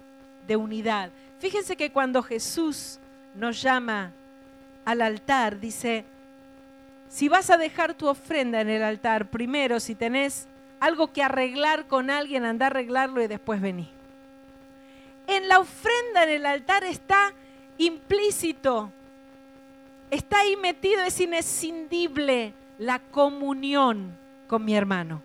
[0.46, 1.10] de unidad.
[1.38, 2.98] Fíjense que cuando Jesús
[3.34, 4.12] nos llama
[4.84, 6.04] al altar, dice,
[7.08, 10.48] si vas a dejar tu ofrenda en el altar, primero si tenés
[10.80, 13.88] algo que arreglar con alguien, anda a arreglarlo y después vení.
[15.28, 17.34] En la ofrenda en el altar está
[17.76, 18.90] implícito,
[20.10, 25.20] está ahí metido, es inescindible la comunión con mi hermano,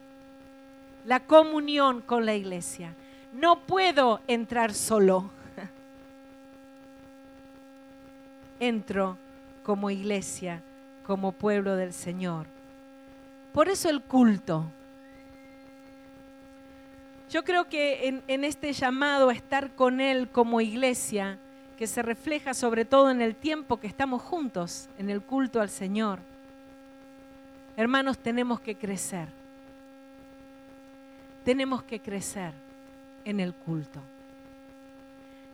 [1.06, 2.94] la comunión con la iglesia.
[3.32, 5.32] No puedo entrar solo
[8.60, 9.18] entro
[9.64, 10.62] como iglesia,
[11.08, 12.46] como pueblo del Señor.
[13.54, 14.66] Por eso el culto.
[17.34, 21.40] Yo creo que en, este llamado a estar con Él como iglesia,
[21.80, 25.72] que se refleja sobre todo en el tiempo que estamos juntos, en el culto al
[25.72, 26.20] Señor,
[27.76, 29.30] hermanos, tenemos que crecer.
[31.44, 32.54] Tenemos que crecer
[33.26, 34.00] en el culto.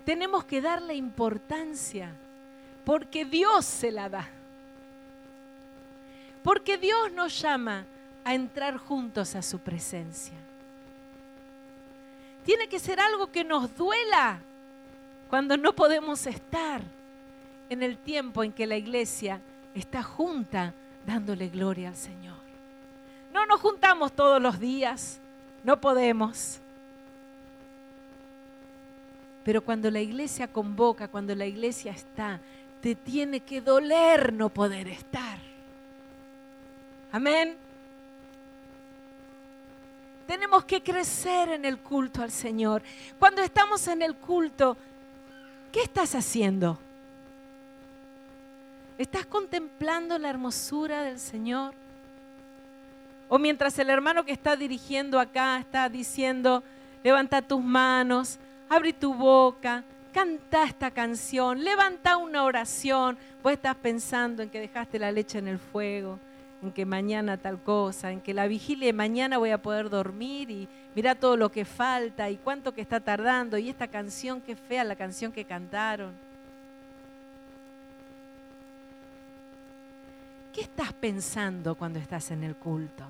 [0.04, 2.12] Tenemos que darle importancia
[2.84, 4.28] porque Dios se la da.
[6.44, 7.86] Porque Dios nos llama
[8.26, 10.49] a entrar juntos a su presencia.
[12.50, 14.40] Tiene que ser algo que nos duela
[15.30, 16.82] cuando no podemos estar
[17.70, 19.40] en el tiempo en que la iglesia
[19.76, 20.74] está junta
[21.06, 22.40] dándole gloria al Señor.
[23.32, 25.20] No nos juntamos todos los días,
[25.64, 26.58] no podemos.
[29.44, 32.40] Pero cuando la iglesia convoca, cuando la iglesia está,
[32.82, 35.38] te tiene que doler no poder estar.
[37.12, 37.69] Amén.
[40.30, 42.84] Tenemos que crecer en el culto al Señor.
[43.18, 44.78] Cuando estamos en el culto,
[45.72, 46.78] ¿qué estás haciendo?
[49.00, 51.74] ¿Estás contemplando la hermosura del Señor?
[53.28, 56.62] O mientras el hermano que está dirigiendo acá está diciendo,
[57.04, 58.38] levanta tus manos,
[58.70, 63.18] abre tu boca, canta esta canción, levanta una oración.
[63.42, 66.20] Vos estás pensando en que dejaste la leche en el fuego,
[66.62, 70.68] en que mañana tal cosa, en que la vigilia mañana voy a poder dormir y
[70.96, 74.84] mira todo lo que falta y cuánto que está tardando y esta canción que fea,
[74.84, 76.14] la canción que cantaron.
[80.54, 83.04] ¿Qué estás pensando cuando estás en el culto?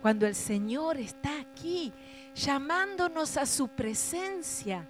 [0.00, 1.92] Cuando el Señor está aquí,
[2.34, 4.86] llamándonos a su presencia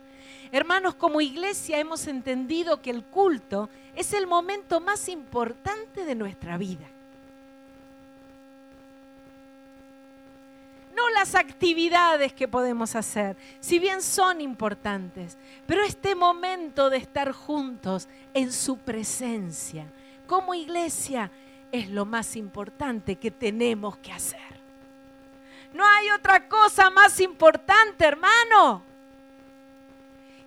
[0.50, 6.56] Hermanos, como iglesia hemos entendido que el culto es el momento más importante de nuestra
[6.56, 6.86] vida.
[10.98, 17.30] No las actividades que podemos hacer, si bien son importantes, pero este momento de estar
[17.30, 19.86] juntos en su presencia,
[20.26, 21.30] como iglesia,
[21.70, 24.40] es lo más importante que tenemos que hacer.
[25.72, 28.82] No hay otra cosa más importante, hermano.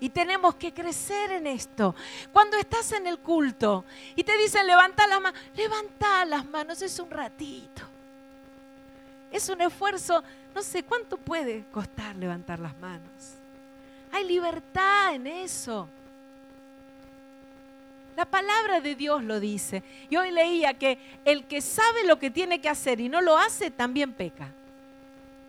[0.02, 1.96] Y tenemos que crecer en esto.
[2.34, 3.86] Cuando estás en el culto
[4.18, 7.84] y te dicen levanta las manos, levanta las manos, es un ratito.
[9.32, 10.22] Es un esfuerzo,
[10.54, 13.36] no sé cuánto puede costar levantar las manos.
[14.12, 15.88] Hay libertad en eso.
[18.16, 19.84] La palabra de Dios lo dice.
[20.10, 23.38] Y hoy leía que el que sabe lo que tiene que hacer y no lo
[23.38, 24.50] hace, también peca.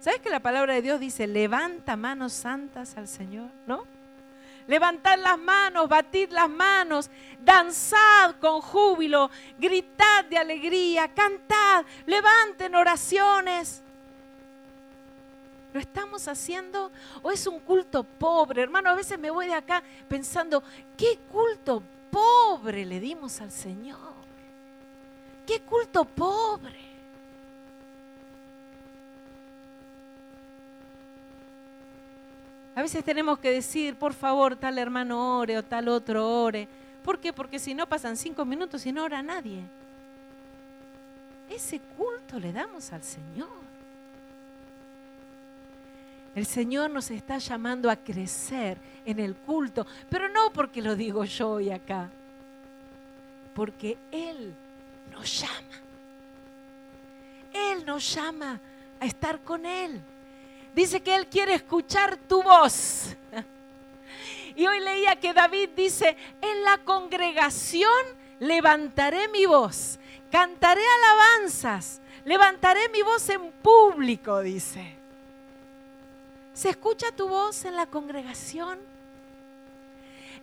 [0.00, 3.50] ¿Sabes que la palabra de Dios dice, levanta manos santas al Señor?
[3.66, 3.84] ¿No?
[4.66, 13.82] Levantad las manos, batid las manos, danzad con júbilo, gritad de alegría, cantad, levanten oraciones.
[15.72, 16.90] ¿Lo estamos haciendo
[17.22, 18.62] o es un culto pobre?
[18.62, 20.62] Hermano, a veces me voy de acá pensando,
[20.96, 24.12] ¿qué culto pobre le dimos al Señor?
[25.46, 26.92] ¿Qué culto pobre?
[32.74, 36.68] A veces tenemos que decir, por favor, tal hermano ore o tal otro ore.
[37.02, 37.32] ¿Por qué?
[37.32, 39.62] Porque si no pasan cinco minutos y no ora nadie.
[41.50, 43.61] Ese culto le damos al Señor.
[46.34, 51.24] El Señor nos está llamando a crecer en el culto, pero no porque lo digo
[51.24, 52.10] yo hoy acá,
[53.54, 54.54] porque Él
[55.10, 55.80] nos llama.
[57.52, 58.58] Él nos llama
[58.98, 60.00] a estar con Él.
[60.74, 63.16] Dice que Él quiere escuchar tu voz.
[64.54, 67.90] Y hoy leía que David dice, en la congregación
[68.38, 69.98] levantaré mi voz,
[70.30, 75.01] cantaré alabanzas, levantaré mi voz en público, dice.
[76.54, 78.78] ¿Se escucha tu voz en la congregación?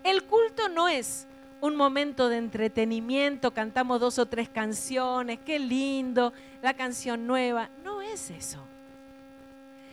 [0.03, 1.27] El culto no es
[1.61, 7.69] un momento de entretenimiento, cantamos dos o tres canciones, qué lindo, la canción nueva.
[7.83, 8.59] No es eso.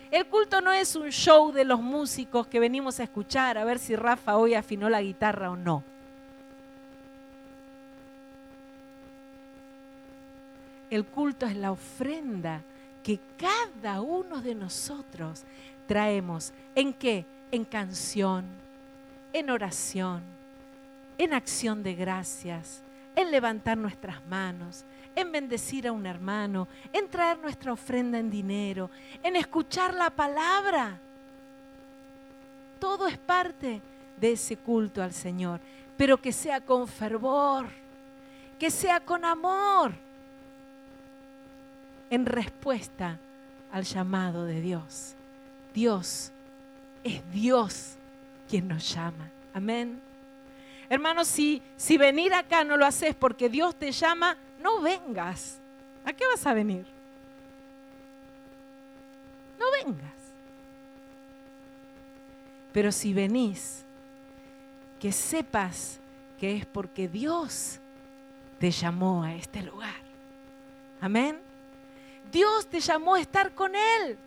[0.09, 3.77] El culto no es un show de los músicos que venimos a escuchar a ver
[3.77, 5.83] si Rafa hoy afinó la guitarra o no.
[10.89, 12.61] El culto es la ofrenda
[13.03, 15.43] que cada uno de nosotros
[15.87, 16.53] traemos.
[16.75, 17.25] ¿En qué?
[17.51, 18.45] En canción,
[19.33, 20.21] en oración,
[21.17, 22.81] en acción de gracias,
[23.15, 24.83] en levantar nuestras manos,
[25.15, 28.91] en bendecir a un hermano, en traer nuestra ofrenda en dinero,
[29.23, 30.99] en escuchar la palabra.
[32.79, 33.81] Todo es parte
[34.19, 35.59] de ese culto al Señor,
[35.95, 37.67] pero que sea con fervor,
[38.59, 39.93] que sea con amor,
[42.09, 43.17] en respuesta
[43.71, 45.16] al llamado de Dios.
[45.77, 46.31] Dios
[47.03, 47.93] es Dios
[48.49, 49.29] quien nos llama.
[49.53, 50.01] Amén.
[50.89, 55.59] Hermanos, si, si venir acá no lo haces porque Dios te llama, no vengas.
[56.03, 56.83] ¿A qué vas a venir?
[59.59, 60.15] No vengas.
[62.73, 63.85] Pero si venís,
[64.99, 65.99] que sepas
[66.39, 67.77] que es porque Dios
[68.57, 70.01] te llamó a este lugar.
[70.99, 71.39] Amén.
[72.31, 74.17] Dios te llamó a estar con Él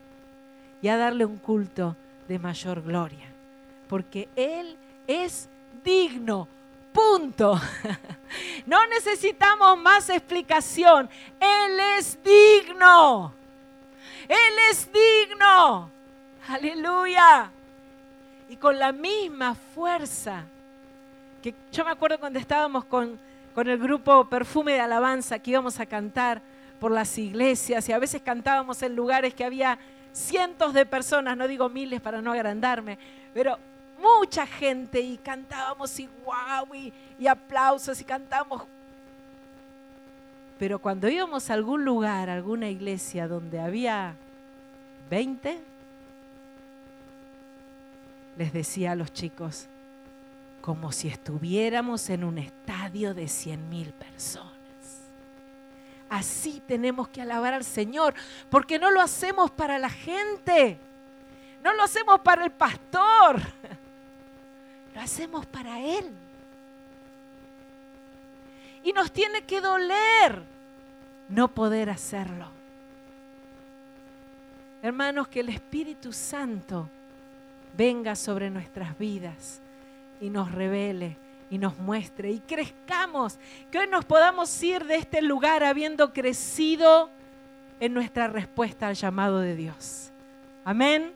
[0.82, 1.96] y a darle un culto
[2.28, 3.26] de mayor gloria.
[3.88, 4.76] Porque Él
[5.06, 5.48] es
[5.84, 6.48] digno
[6.92, 7.60] Punto.
[8.64, 11.10] No necesitamos más explicación.
[11.40, 13.34] Él es digno.
[14.28, 15.90] Él es digno.
[16.46, 17.50] Aleluya.
[18.48, 20.44] Y con la misma fuerza
[21.42, 23.18] que yo me acuerdo cuando estábamos con,
[23.52, 26.40] con el grupo Perfume de Alabanza, que íbamos a cantar
[26.78, 29.76] por las iglesias y a veces cantábamos en lugares que había
[30.20, 32.98] cientos de personas, no digo miles para no agrandarme,
[33.32, 33.58] pero
[33.98, 36.92] mucha gente y cantábamos y guau y,
[37.26, 38.62] aplausos y cantamos.
[40.58, 44.14] Pero cuando íbamos a algún lugar, alguna iglesia donde había
[45.08, 45.58] 20,
[48.36, 49.66] les decía a los chicos,
[50.60, 54.59] como si estuviéramos en un estadio de 100 mil personas.
[56.10, 58.14] Así tenemos que alabar al Señor,
[58.50, 60.76] porque no lo hacemos para la gente,
[61.62, 63.40] no lo hacemos para el pastor,
[64.94, 66.10] lo hacemos para Él.
[68.82, 70.42] Y nos tiene que doler
[71.28, 72.46] no poder hacerlo.
[74.82, 76.88] Hermanos, que el Espíritu Santo
[77.76, 79.60] venga sobre nuestras vidas
[80.20, 81.16] y nos revele
[81.50, 83.38] y nos muestre y crezcamos,
[83.70, 87.10] que hoy nos podamos ir de este lugar habiendo crecido
[87.80, 90.10] en nuestra respuesta al llamado de Dios.
[90.64, 91.12] Amén.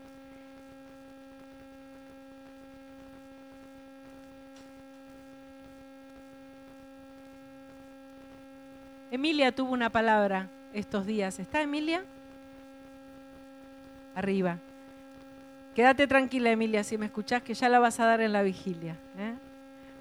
[9.11, 11.39] Emilia tuvo una palabra estos días.
[11.39, 12.03] ¿Está Emilia?
[14.17, 14.59] Arriba.
[15.77, 18.97] Quédate tranquila, Emilia, si me escuchás, que ya la vas a dar en la vigilia.
[19.17, 19.35] ¿eh?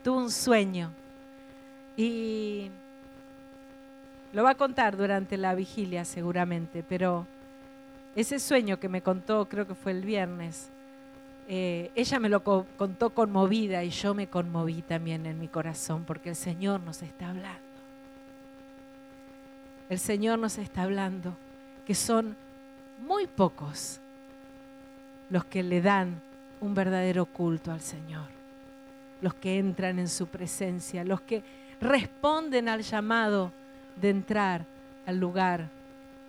[0.04, 0.91] Tuvo un sueño
[1.95, 2.70] y
[4.34, 7.26] lo va a contar durante la vigilia seguramente, pero
[8.16, 10.70] ese sueño que me contó, creo que fue el viernes,
[11.47, 16.30] eh, ella me lo contó conmovida y yo me conmoví también en mi corazón porque
[16.30, 17.60] el Señor nos está hablando.
[19.89, 21.36] El Señor nos está hablando
[21.86, 22.36] que son
[22.99, 23.99] muy pocos
[25.30, 26.22] los que le dan
[26.62, 28.28] un verdadero culto al Señor,
[29.24, 31.44] los que entran en su presencia, los que
[31.80, 33.54] responden al llamado
[33.96, 34.66] de entrar
[35.06, 35.70] al lugar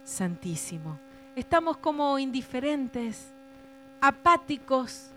[0.05, 1.01] santísimo.
[1.35, 3.27] Estamos como indiferentes,
[4.01, 5.09] apáticos,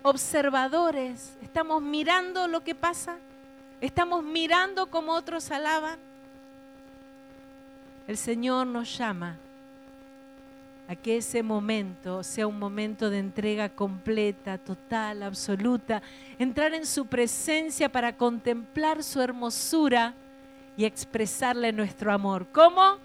[0.00, 3.18] observadores, estamos mirando lo que pasa,
[3.82, 5.98] estamos mirando cómo otros alaban.
[8.06, 9.36] El Señor nos llama
[10.88, 16.00] a que ese momento sea un momento de entrega completa, total, absoluta,
[16.38, 20.14] entrar en su presencia para contemplar su hermosura
[20.78, 22.46] y expresarle nuestro amor.
[22.52, 22.96] ¿Cómo?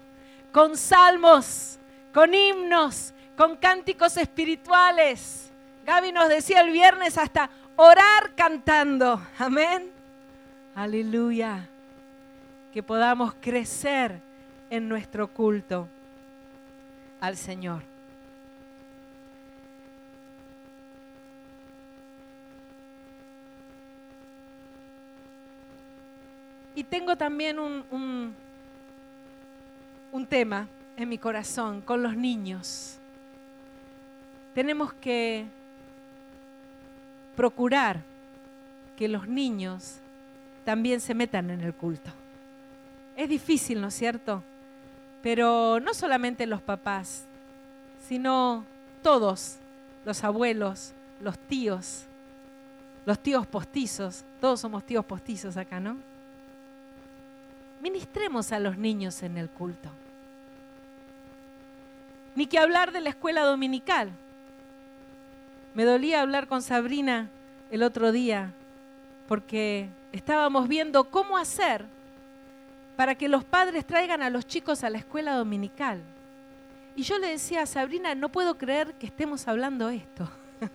[0.50, 1.78] Con salmos,
[2.14, 5.50] con himnos, con cánticos espirituales.
[5.84, 9.20] Gaby nos decía el viernes hasta orar cantando.
[9.38, 9.90] Amén.
[10.74, 11.68] Aleluya.
[12.72, 14.20] Que podamos crecer
[14.70, 15.86] en nuestro culto
[17.26, 17.82] al Señor.
[26.76, 28.34] Y tengo también un,
[30.10, 30.66] un, tema
[30.96, 32.98] en mi corazón con los niños.
[34.54, 35.46] Tenemos que
[37.36, 38.00] procurar
[38.96, 39.98] que los niños
[40.64, 42.10] también se metan en el culto.
[43.16, 44.42] Es difícil, ¿no es cierto?
[45.24, 47.24] Pero no solamente los papás,
[48.06, 48.66] sino
[49.02, 49.56] todos,
[50.04, 52.04] los abuelos, los tíos,
[53.06, 55.96] los tíos postizos, todos somos tíos postizos acá, ¿no?
[57.80, 59.88] Ministremos a los niños en el culto.
[62.34, 64.10] Ni que hablar de la escuela dominical.
[65.72, 67.30] Me dolía hablar con Sabrina
[67.70, 68.52] el otro día
[69.26, 71.93] porque estábamos viendo cómo hacer
[72.96, 76.00] para que los padres traigan a los chicos a la escuela dominical.
[76.96, 80.28] Y yo le decía a Sabrina, no puedo creer que estemos hablando esto.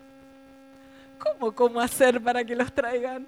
[1.19, 3.25] ¿Cómo, cómo hacer para que los traigan?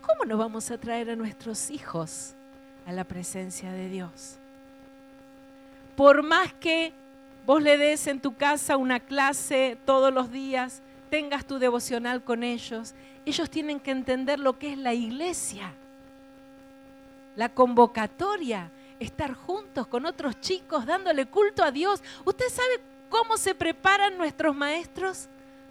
[0.00, 2.32] ¿Cómo nos vamos a traer a nuestros hijos
[2.86, 4.36] a la presencia de Dios?
[5.94, 6.92] Por más que
[7.44, 10.80] vos le des en tu casa una clase todos los días,
[11.16, 12.92] tengas tu devocional con ellos,
[13.24, 15.72] ellos tienen que entender lo que es la iglesia,
[17.36, 22.02] la convocatoria, estar juntos con otros chicos dándole culto a Dios.
[22.22, 25.28] ¿Usted sabe cómo se preparan nuestros maestros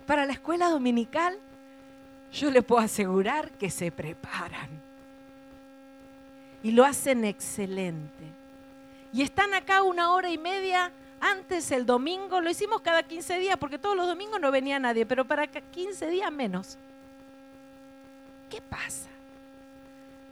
[0.08, 1.38] para la escuela dominical?
[2.34, 4.70] Yo le puedo asegurar que se preparan.
[6.64, 8.26] Y lo hacen excelente.
[9.14, 13.57] Y están acá una hora y media antes el domingo, lo hicimos cada 15 días,
[13.57, 16.78] porque todos los domingos no venía nadie, pero para 15 días menos.
[18.49, 19.09] ¿Qué pasa?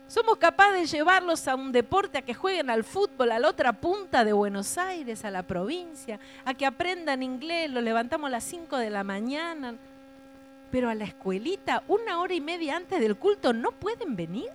[0.08, 3.74] Somos capaces de llevarlos a un deporte, a que jueguen al fútbol, a la otra
[3.74, 8.44] punta de Buenos Aires, a la provincia, a que aprendan inglés, lo levantamos a las
[8.44, 9.74] 5 de la mañana.
[10.70, 14.50] Pero a la escuelita, una hora y media antes del culto, ¿no pueden venir?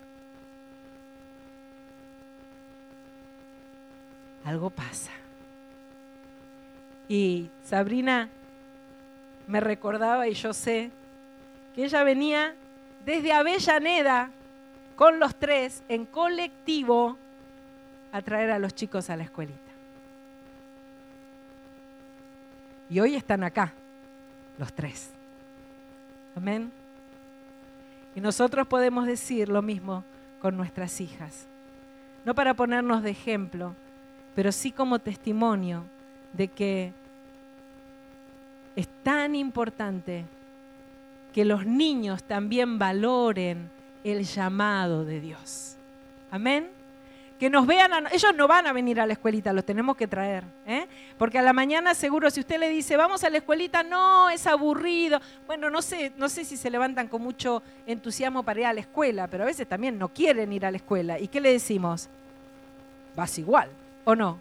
[4.44, 5.10] Algo pasa.
[7.08, 8.28] Y Sabrina
[9.46, 10.90] me recordaba, y yo sé,
[11.74, 12.54] que ella venía
[13.04, 14.30] desde Avellaneda
[14.94, 17.16] con los tres en colectivo
[18.12, 19.58] a traer a los chicos a la escuelita.
[22.90, 23.72] Y hoy están acá,
[24.58, 25.10] los tres.
[26.36, 26.70] Amén.
[28.14, 30.04] Y nosotros podemos decir lo mismo
[30.40, 31.46] con nuestras hijas.
[32.24, 33.74] No para ponernos de ejemplo,
[34.34, 35.84] pero sí como testimonio
[36.32, 36.92] de que
[38.78, 40.24] es tan importante
[41.34, 43.68] que los niños también valoren
[44.04, 45.74] el llamado de Dios.
[46.30, 46.68] Amén.
[47.40, 50.44] Que nos vean, ellos no van a venir a la escuelita, los tenemos que traer.
[50.64, 50.86] ¿eh?
[51.18, 54.46] Porque a la mañana seguro si usted le dice, vamos a la escuelita, no, es
[54.46, 55.20] aburrido.
[55.48, 58.80] Bueno, no sé, no sé si se levantan con mucho entusiasmo para ir a la
[58.80, 61.18] escuela, pero a veces también no quieren ir a la escuela.
[61.18, 62.08] ¿Y qué le decimos?
[63.16, 63.70] Vas igual,
[64.04, 64.38] ¿o no?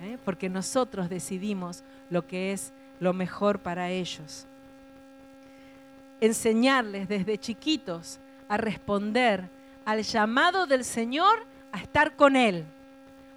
[0.00, 0.16] ¿Eh?
[0.24, 2.72] Porque nosotros decidimos lo que es
[3.04, 4.48] lo mejor para ellos
[6.20, 9.48] enseñarles desde chiquitos a responder
[9.84, 12.64] al llamado del Señor a estar con Él.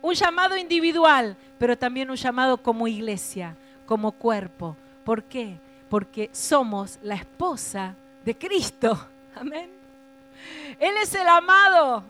[0.01, 3.55] Un llamado individual, pero también un llamado como iglesia,
[3.85, 4.77] como cuerpo.
[5.03, 5.57] ¿Por qué?
[5.89, 9.07] Porque somos la esposa de Cristo.
[9.35, 9.69] Amén.
[10.79, 12.03] Él es el amado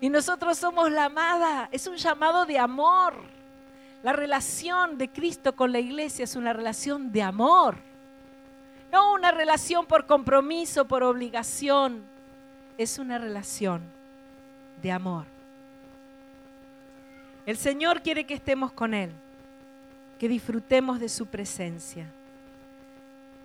[0.00, 1.68] y nosotros somos la amada.
[1.70, 3.14] Es un llamado de amor.
[4.06, 7.74] La relación de Cristo con la iglesia es una relación de amor.
[8.92, 12.04] No una relación por compromiso, por obligación.
[12.78, 13.82] Es una relación
[14.80, 15.24] de amor.
[17.46, 19.10] El Señor quiere que estemos con Él,
[20.20, 22.06] que disfrutemos de su presencia.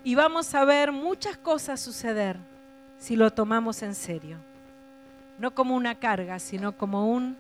[0.04, 2.38] Y vamos a ver muchas cosas suceder
[3.00, 4.38] si lo tomamos en serio.
[5.40, 7.36] No como una carga, sino como un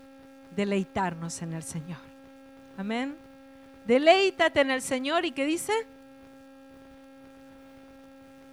[0.55, 2.10] deleitarnos en el Señor.
[2.77, 3.15] Amén.
[3.85, 5.73] Deleítate en el Señor y ¿qué dice?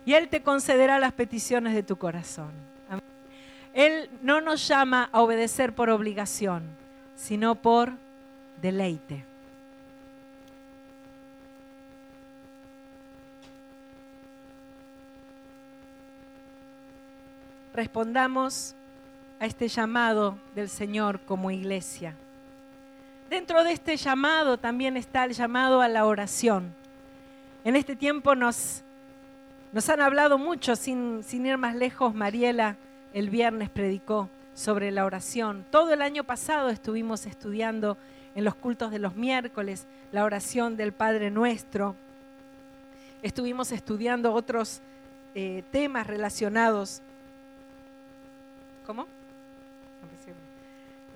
[0.05, 2.51] Y Él te concederá las peticiones de tu corazón.
[3.75, 6.65] Él no nos llama a obedecer por obligación,
[7.15, 7.93] sino por
[8.61, 9.25] deleite.
[17.75, 18.75] Respondamos
[19.39, 22.17] a este llamado del Señor como iglesia.
[23.29, 26.75] Dentro de este llamado también está el llamado a la oración.
[27.65, 28.83] En este tiempo nos,
[29.73, 32.77] nos han hablado mucho, sin, sin ir más lejos, Mariela
[33.13, 35.65] el viernes predicó sobre la oración.
[35.71, 37.97] Todo el año pasado estuvimos estudiando
[38.35, 41.97] en los cultos de los miércoles la oración del Padre Nuestro.
[43.23, 44.81] Estuvimos estudiando otros
[45.35, 47.03] eh, temas relacionados.
[48.87, 49.07] ¿Cómo?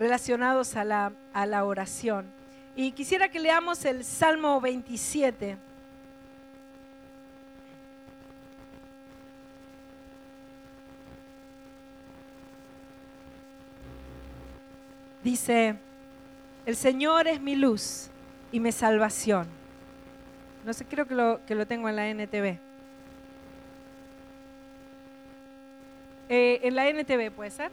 [0.03, 2.27] Relacionados a la, a la oración.
[2.75, 5.57] Y quisiera que leamos el Salmo 27.
[15.23, 15.77] Dice,
[16.67, 18.09] el Señor es mi luz
[18.51, 19.47] y mi salvación.
[20.65, 22.59] No sé, creo que lo, que lo tengo en la NTV.
[26.29, 27.71] Eh, en la NTV, ¿puede ser?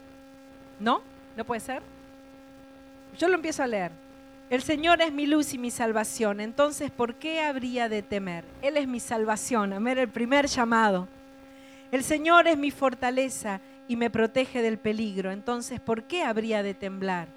[0.80, 1.02] ¿No?
[1.36, 1.82] ¿No puede ser?
[3.20, 3.92] Yo lo empiezo a leer.
[4.50, 6.40] El Señor es mi luz y mi salvación.
[6.40, 8.46] Entonces, ¿por qué habría de temer?
[8.64, 9.74] Él es mi salvación.
[9.74, 11.08] Amén, el primer llamado.
[11.92, 15.32] El Señor es mi fortaleza y me protege del peligro.
[15.32, 17.28] Entonces, ¿por qué habría de temblar?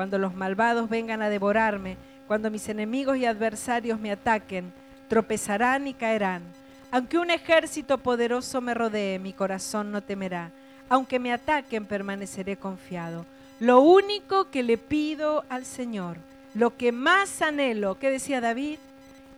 [0.00, 4.72] cuando los malvados vengan a devorarme, cuando mis enemigos y adversarios me ataquen,
[5.08, 6.42] tropezarán y caerán.
[6.90, 10.52] Aunque un ejército poderoso me rodee, mi corazón no temerá.
[10.88, 13.26] Aunque me ataquen, permaneceré confiado.
[13.60, 16.16] Lo único que le pido al Señor,
[16.54, 18.78] lo que más anhelo, que decía David,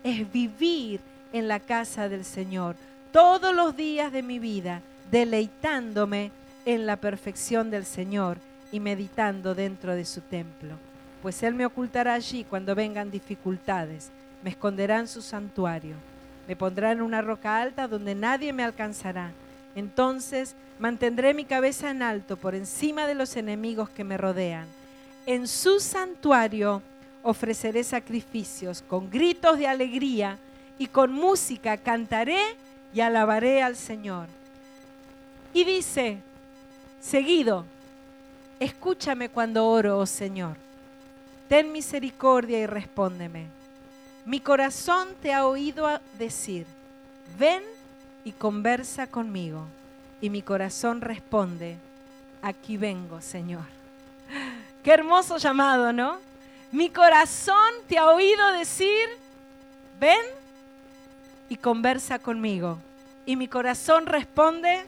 [0.04, 1.00] es vivir
[1.32, 2.76] en la casa del Señor
[3.10, 6.30] todos los días de mi vida, deleitándome
[6.64, 8.38] en la perfección del Señor
[8.70, 10.76] y meditando dentro de su templo.
[11.20, 14.12] Pues Él me ocultará allí cuando vengan dificultades,
[14.44, 15.96] me esconderá en su santuario,
[16.46, 19.32] me pondrá en una roca alta donde nadie me alcanzará.
[19.74, 24.66] Entonces mantendré mi cabeza en alto por encima de los enemigos que me rodean.
[25.26, 26.82] En su santuario
[27.22, 30.38] ofreceré sacrificios con gritos de alegría
[30.78, 32.40] y con música cantaré
[32.92, 34.26] y alabaré al Señor.
[35.54, 36.18] Y dice,
[37.00, 37.64] seguido,
[38.62, 40.56] Escúchame cuando oro, oh Señor.
[41.48, 43.46] Ten misericordia y respóndeme.
[44.24, 46.64] Mi corazón te ha oído decir,
[47.36, 47.64] ven
[48.24, 49.66] y conversa conmigo.
[50.20, 51.76] Y mi corazón responde,
[52.42, 53.64] aquí vengo, Señor.
[54.82, 56.18] Qué hermoso llamado, ¿no?
[56.70, 59.08] Mi corazón te ha oído decir,
[60.00, 60.24] ven
[61.48, 62.78] y conversa conmigo.
[63.26, 64.84] Y mi corazón responde,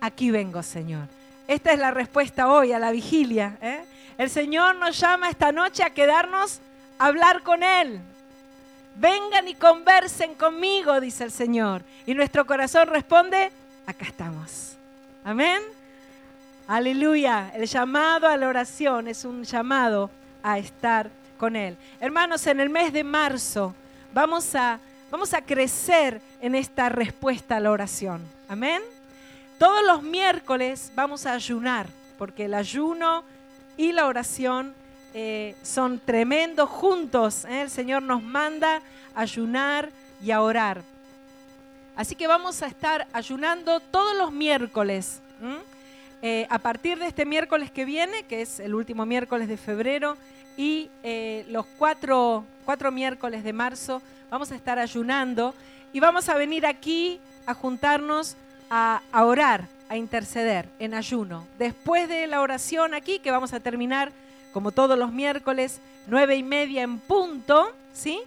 [0.00, 1.06] aquí vengo, Señor.
[1.46, 3.56] Esta es la respuesta hoy a la vigilia.
[3.60, 3.84] ¿eh?
[4.18, 6.60] El Señor nos llama esta noche a quedarnos
[6.98, 8.00] a hablar con Él.
[8.96, 11.82] Vengan y conversen conmigo, dice el Señor.
[12.06, 13.50] Y nuestro corazón responde,
[13.86, 14.76] acá estamos.
[15.22, 15.60] Amén.
[16.66, 17.52] Aleluya.
[17.54, 20.10] El llamado a la oración es un llamado
[20.42, 21.76] a estar con Él.
[22.00, 23.74] Hermanos, en el mes de marzo
[24.14, 24.80] vamos a,
[25.10, 28.22] vamos a crecer en esta respuesta a la oración.
[28.48, 28.80] Amén.
[29.58, 31.86] Todos los miércoles vamos a ayunar,
[32.18, 33.24] porque el ayuno
[33.76, 34.74] y la oración
[35.18, 37.46] eh, son tremendos juntos.
[37.46, 37.62] ¿eh?
[37.62, 38.82] El Señor nos manda
[39.14, 39.88] ayunar
[40.22, 40.82] y a orar.
[41.96, 45.22] Así que vamos a estar ayunando todos los miércoles.
[46.20, 50.18] Eh, a partir de este miércoles que viene, que es el último miércoles de febrero,
[50.54, 50.90] y
[51.48, 55.54] los cuatro, cuatro miércoles de marzo, vamos a estar ayunando
[55.94, 58.36] y vamos a venir aquí a juntarnos
[58.68, 61.46] a, orar, a interceder en ayuno.
[61.58, 64.12] Después de la oración aquí, que vamos a terminar
[64.56, 68.18] como todos los miércoles, nueve y media en punto, ¿sí?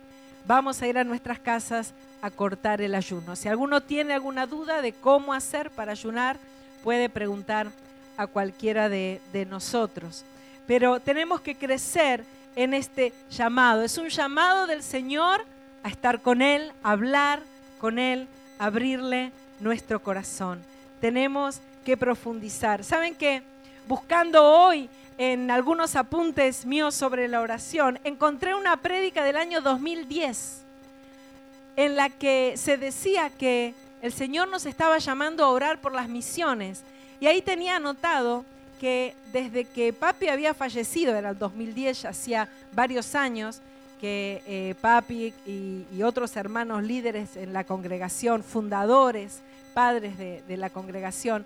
[0.45, 3.35] Vamos a ir a nuestras casas a cortar el ayuno.
[3.35, 6.37] Si alguno tiene alguna duda de cómo hacer para ayunar,
[6.83, 7.71] puede preguntar
[8.15, 10.23] a cualquiera de, de nosotros.
[10.67, 12.23] Pero tenemos que crecer
[12.55, 13.81] en este llamado.
[13.81, 15.43] Es un llamado del Señor
[15.81, 17.41] a estar con Él, a hablar
[17.79, 18.27] con Él,
[18.59, 20.61] abrirle nuestro corazón.
[21.01, 22.83] Tenemos que profundizar.
[22.83, 23.41] ¿Saben qué?
[23.87, 24.87] Buscando hoy
[25.19, 30.61] en algunos apuntes míos sobre la oración, encontré una prédica del año 2010
[31.75, 36.07] en la que se decía que el Señor nos estaba llamando a orar por las
[36.07, 36.83] misiones.
[37.19, 38.45] Y ahí tenía anotado
[38.79, 43.59] que desde que papi había fallecido, era el 2010, ya hacía varios años,
[43.99, 49.41] que eh, papi y, otros hermanos líderes en la congregación, fundadores,
[49.73, 51.45] padres de, de la congregación,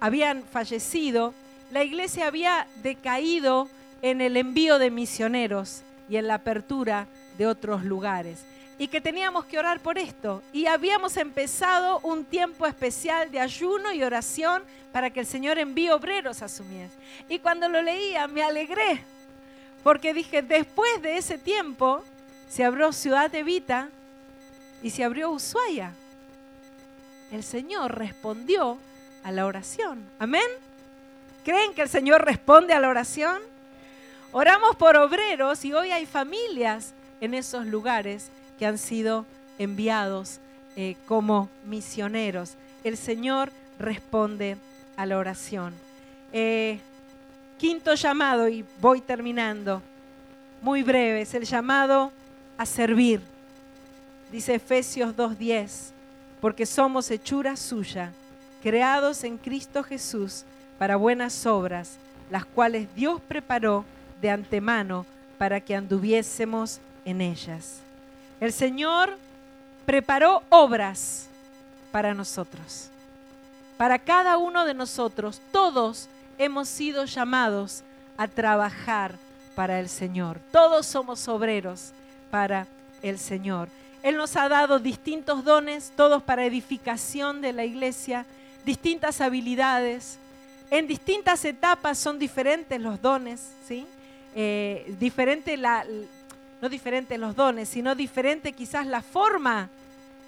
[0.00, 1.32] habían fallecido,
[1.74, 3.68] la iglesia había decaído
[4.00, 8.44] en el envío de misioneros y en la apertura de otros lugares
[8.78, 10.40] y que teníamos que orar por esto.
[10.52, 14.62] Y habíamos empezado un tiempo especial de ayuno y oración
[14.92, 16.92] para que el Señor envíe obreros a su mies.
[17.28, 19.02] Y cuando lo leía me alegré,
[19.82, 22.04] porque dije, después de ese tiempo
[22.48, 23.88] se abrió Ciudad de Vita
[24.80, 25.92] y se abrió Ushuaia.
[27.32, 28.78] El Señor respondió
[29.24, 30.08] a la oración.
[30.20, 30.46] Amén.
[31.44, 33.36] ¿Creen que el Señor responde a la oración?
[34.32, 39.26] Oramos por obreros y hoy hay familias en esos lugares que han sido
[39.58, 40.40] enviados
[40.74, 42.54] eh, como misioneros.
[42.82, 44.56] El Señor responde
[44.96, 45.74] a la oración.
[46.32, 46.80] Eh,
[47.58, 49.82] quinto llamado, y voy terminando,
[50.62, 52.10] muy breve, es el llamado
[52.56, 53.20] a servir.
[54.32, 55.90] Dice Efesios 2.10,
[56.40, 58.12] porque somos hechura suya,
[58.62, 60.46] creados en Cristo Jesús
[60.78, 61.96] para buenas obras,
[62.30, 63.84] las cuales Dios preparó
[64.20, 65.06] de antemano
[65.38, 67.80] para que anduviésemos en ellas.
[68.40, 69.16] El Señor
[69.86, 71.28] preparó obras
[71.92, 72.90] para nosotros.
[73.76, 76.08] Para cada uno de nosotros, todos
[76.38, 77.82] hemos sido llamados
[78.16, 79.16] a trabajar
[79.54, 80.38] para el Señor.
[80.50, 81.92] Todos somos obreros
[82.30, 82.66] para
[83.02, 83.68] el Señor.
[84.02, 88.26] Él nos ha dado distintos dones, todos para edificación de la iglesia,
[88.64, 90.18] distintas habilidades.
[90.74, 93.86] En distintas etapas son diferentes los dones, ¿sí?
[94.34, 95.86] Eh, diferente la,
[96.60, 99.68] no diferente los dones, sino diferente quizás la forma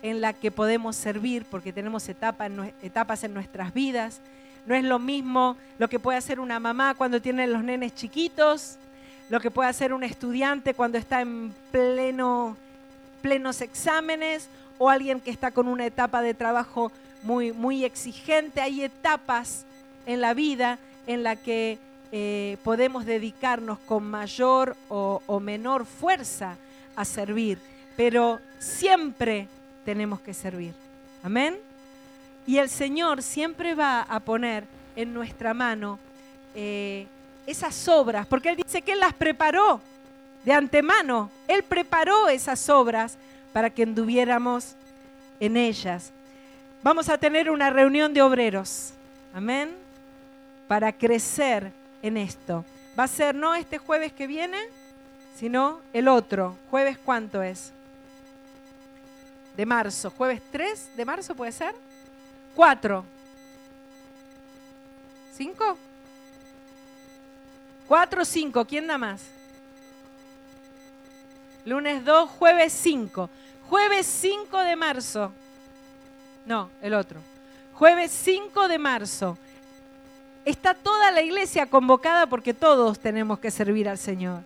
[0.02, 4.20] en la que podemos servir, porque tenemos etapas en nuestras vidas.
[4.66, 8.76] No es lo mismo lo que puede hacer una mamá cuando tiene los nenes chiquitos,
[9.28, 12.56] lo que puede hacer un estudiante cuando está en pleno,
[13.20, 16.92] plenos exámenes, o alguien que está con una etapa de trabajo
[17.24, 18.60] muy, muy exigente.
[18.60, 19.66] Hay etapas
[20.06, 21.78] en la vida en la que
[22.12, 26.56] eh, podemos dedicarnos con mayor o, menor fuerza
[26.94, 27.58] a servir,
[27.96, 29.48] pero siempre
[29.84, 30.72] tenemos que servir.
[31.22, 31.56] Amén.
[32.46, 35.98] Y el Señor siempre va a poner en nuestra mano
[36.54, 37.06] eh,
[37.46, 39.80] esas obras, porque Él dice que Él las preparó
[40.44, 41.30] de antemano.
[41.48, 43.18] Él preparó esas obras
[43.52, 44.76] para que anduviéramos
[45.40, 46.12] en ellas.
[46.82, 48.92] Vamos a tener una reunión de obreros.
[49.34, 49.85] Amén.
[50.68, 52.64] Para crecer en esto.
[52.98, 54.58] Va a ser no este jueves que viene,
[55.36, 56.56] sino el otro.
[56.70, 57.72] ¿Jueves cuánto es?
[59.56, 60.10] De marzo.
[60.10, 61.74] ¿Jueves 3 de marzo puede ser?
[62.54, 63.04] 4.
[65.34, 65.76] ¿Cinco?
[67.86, 68.64] ¿Cuatro o cinco?
[68.64, 69.22] ¿Quién da más?
[71.64, 73.30] Lunes 2, jueves 5.
[73.68, 75.32] Jueves 5 de marzo.
[76.46, 77.20] No, el otro.
[77.74, 79.38] Jueves 5 de marzo
[80.46, 84.40] está toda la iglesia convocada porque todos tenemos que servir al Señor.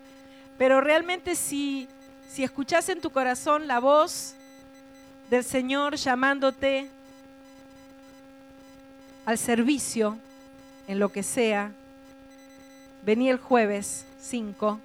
[0.59, 1.89] Pero realmente si,
[2.29, 4.35] si escuchas en tu corazón la voz
[5.29, 6.89] del Señor llamándote
[9.27, 10.19] al servicio,
[10.89, 11.71] en lo que sea,
[13.03, 14.81] vení el jueves 5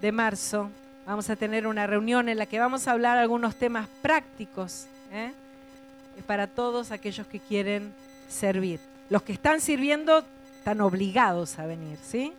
[0.00, 0.70] de marzo.
[1.06, 5.32] Vamos a tener una reunión en la que vamos a hablar algunos temas prácticos ¿eh?
[6.26, 7.92] para todos aquellos que quieren
[8.28, 8.80] servir.
[9.10, 10.24] Los que están sirviendo
[10.58, 12.32] están obligados a venir, ¿sí?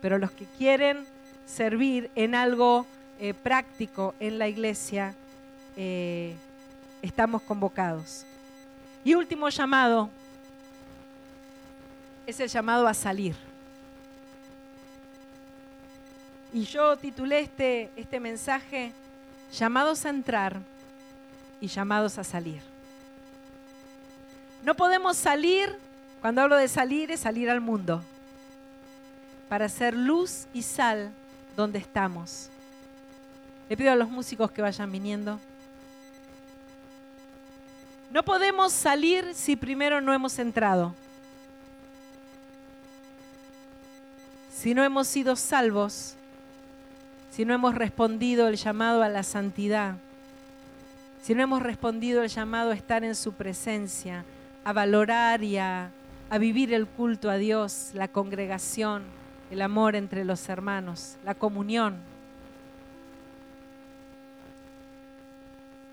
[0.00, 1.06] Pero los que quieren
[1.46, 2.86] servir en algo
[3.18, 5.14] eh, práctico en la iglesia,
[5.76, 6.34] eh,
[7.02, 8.24] estamos convocados.
[9.04, 10.08] Y último llamado
[12.26, 13.34] es el llamado a salir.
[16.52, 18.92] Y yo titulé este, este mensaje
[19.58, 20.56] Llamados a entrar
[21.60, 22.60] y llamados a salir.
[24.64, 25.78] No podemos salir
[26.24, 28.02] cuando hablo de salir, es salir al mundo.
[29.46, 31.12] para ser luz y sal
[31.54, 32.48] donde estamos.
[33.68, 35.38] Le pido a los músicos que vayan viniendo.
[38.10, 40.94] No podemos salir si primero no hemos entrado.
[44.50, 46.14] Si no hemos sido salvos,
[47.32, 49.96] si no hemos respondido el llamado a la santidad,
[51.22, 54.24] si no hemos respondido el llamado a estar en su presencia,
[54.64, 55.90] a valorar y a,
[56.34, 59.04] a vivir el culto a Dios, la congregación,
[59.52, 61.96] el amor entre los hermanos, la comunión.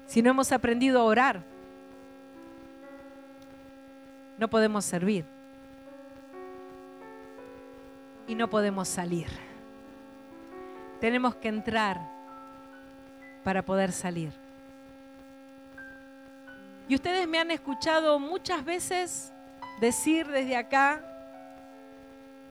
[0.07, 1.43] Si no hemos aprendido a orar,
[4.39, 5.25] no podemos servir
[8.25, 9.27] y no podemos salir.
[10.99, 12.01] Tenemos que entrar
[13.43, 14.33] para poder salir.
[16.87, 19.30] Y ustedes me han escuchado muchas veces
[19.81, 21.01] decir desde acá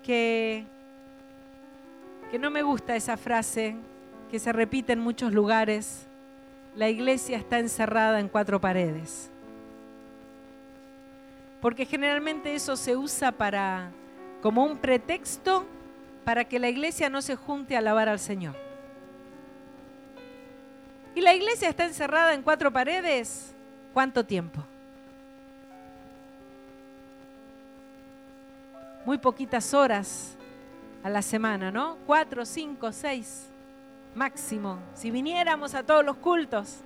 [0.03, 0.67] que,
[2.31, 3.77] que no me gusta esa frase
[4.31, 6.07] que se repite en muchos lugares,
[6.77, 9.31] la iglesia está encerrada en cuatro paredes
[11.61, 13.93] porque generalmente eso se usa para
[14.41, 15.67] como un pretexto
[16.25, 18.55] para que la iglesia no se junte a alabar al Señor.
[21.15, 23.55] ¿Y la iglesia está encerrada en cuatro paredes?
[23.93, 24.65] ¿Cuánto tiempo?
[29.05, 30.37] Muy poquitas horas
[31.03, 31.97] a la semana, ¿no?
[32.07, 33.51] Cuatro, cinco, seis
[34.15, 34.79] máximo.
[34.95, 36.81] Si viniéramos a todos los cultos,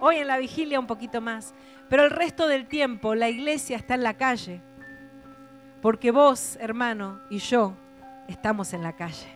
[0.00, 1.54] hoy en la vigilia un poquito más.
[1.88, 4.60] Pero el resto del tiempo la iglesia está en la calle.
[5.82, 7.74] Porque vos, hermano, y yo
[8.28, 9.28] estamos en la calle.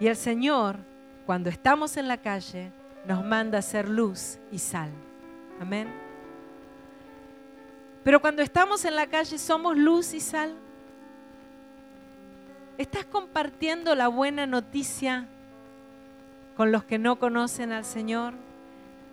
[0.00, 0.78] Y el Señor,
[1.26, 2.72] cuando estamos en la calle,
[3.06, 4.90] nos manda a ser luz y sal.
[5.60, 6.01] Amén.
[8.04, 10.54] Pero cuando estamos en la calle, ¿somos luz y sal?
[12.78, 15.28] ¿Estás compartiendo la buena noticia
[16.56, 18.34] con los que no conocen al Señor?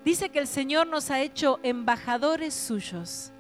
[0.04, 3.32] Dice que el Señor nos ha hecho embajadores suyos.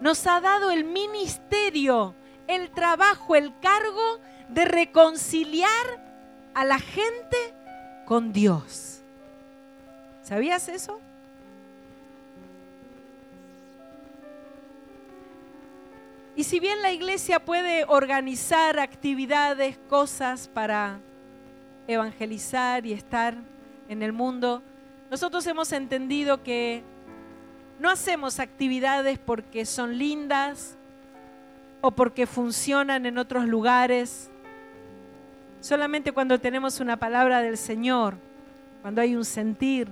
[0.00, 2.14] Nos ha dado el ministerio,
[2.46, 7.36] el trabajo, el cargo de reconciliar a la gente
[8.06, 9.02] con Dios.
[10.22, 11.00] ¿Sabías eso?
[16.38, 21.00] Y si bien la iglesia puede organizar actividades, cosas para
[21.88, 23.34] evangelizar y estar
[23.88, 24.62] en el mundo,
[25.10, 26.84] nosotros hemos entendido que
[27.80, 30.76] no hacemos actividades porque son lindas
[31.80, 34.30] o porque funcionan en otros lugares.
[35.60, 38.14] Solamente cuando tenemos una palabra del Señor,
[38.82, 39.88] cuando hay un sentir,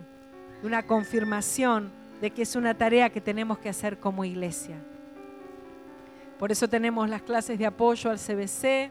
[0.62, 1.90] una confirmación
[2.20, 4.76] de que es una tarea que tenemos que hacer como iglesia.
[6.38, 8.90] Por eso tenemos las clases de apoyo al CBC,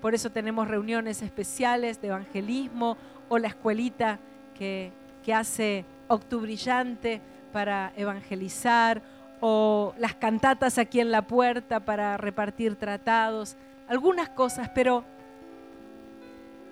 [0.00, 2.96] por eso tenemos reuniones especiales de evangelismo
[3.28, 4.18] o la escuelita
[4.58, 4.92] que
[5.24, 7.20] que hace Octubrillante
[7.50, 9.00] para evangelizar
[9.40, 13.56] o las cantatas aquí en la puerta para repartir tratados,
[13.88, 15.02] algunas cosas, pero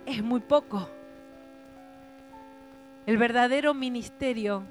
[0.04, 0.88] es muy poco.
[3.06, 4.64] El verdadero ministerio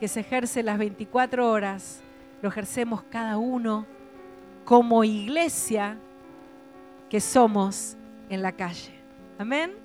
[0.00, 2.00] que se ejerce las 24 horas
[2.42, 3.86] lo ejercemos cada uno
[4.64, 5.98] como iglesia
[7.08, 7.96] que somos
[8.28, 8.92] en la calle.
[9.38, 9.82] Amén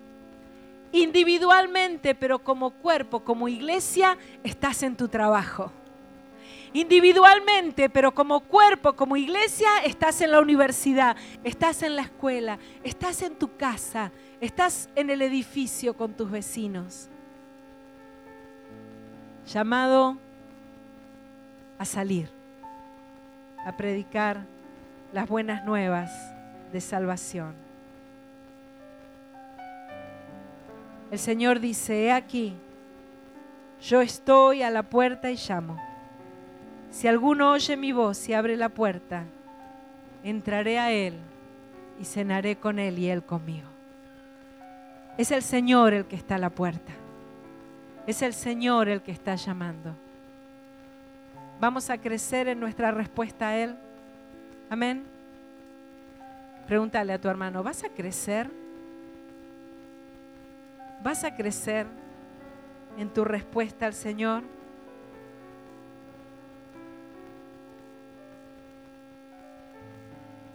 [0.91, 5.71] individualmente, pero como cuerpo, como iglesia, estás en tu trabajo.
[6.73, 13.21] Individualmente, pero como cuerpo, como iglesia, estás en la universidad, estás en la escuela, estás
[13.21, 14.11] en tu casa,
[14.41, 17.09] estás en el edificio con tus vecinos.
[19.47, 20.17] Llamado
[21.79, 22.29] a salir,
[23.65, 24.45] a predicar
[25.13, 26.11] las buenas nuevas
[26.71, 27.55] de salvación.
[31.09, 32.53] El Señor dice, he aquí,
[33.81, 35.81] yo estoy a la puerta y llamo.
[36.91, 39.23] Si alguno oye mi voz y abre la puerta,
[40.23, 41.15] entraré a Él
[41.99, 43.67] y cenaré con Él y Él conmigo.
[45.17, 46.91] Es el Señor el que está a la puerta.
[48.05, 49.95] Es el Señor el que está llamando.
[51.59, 53.75] Vamos a crecer en nuestra respuesta a Él.
[54.69, 55.05] Amén.
[56.67, 58.49] Pregúntale a tu hermano, ¿vas a crecer?
[61.01, 61.87] ¿Vas a crecer
[62.97, 64.43] en tu respuesta al Señor?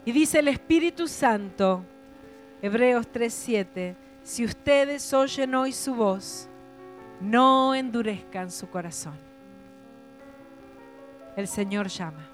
[0.05, 1.85] Y dice el Espíritu Santo,
[2.61, 6.49] Hebreos 3:7, si ustedes oyen hoy su voz,
[7.21, 9.17] no endurezcan su corazón.
[11.37, 12.29] El Señor llama.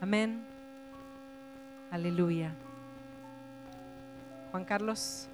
[0.00, 0.47] Amén.
[1.90, 2.52] Aleluya.
[4.52, 5.28] Juan Carlos.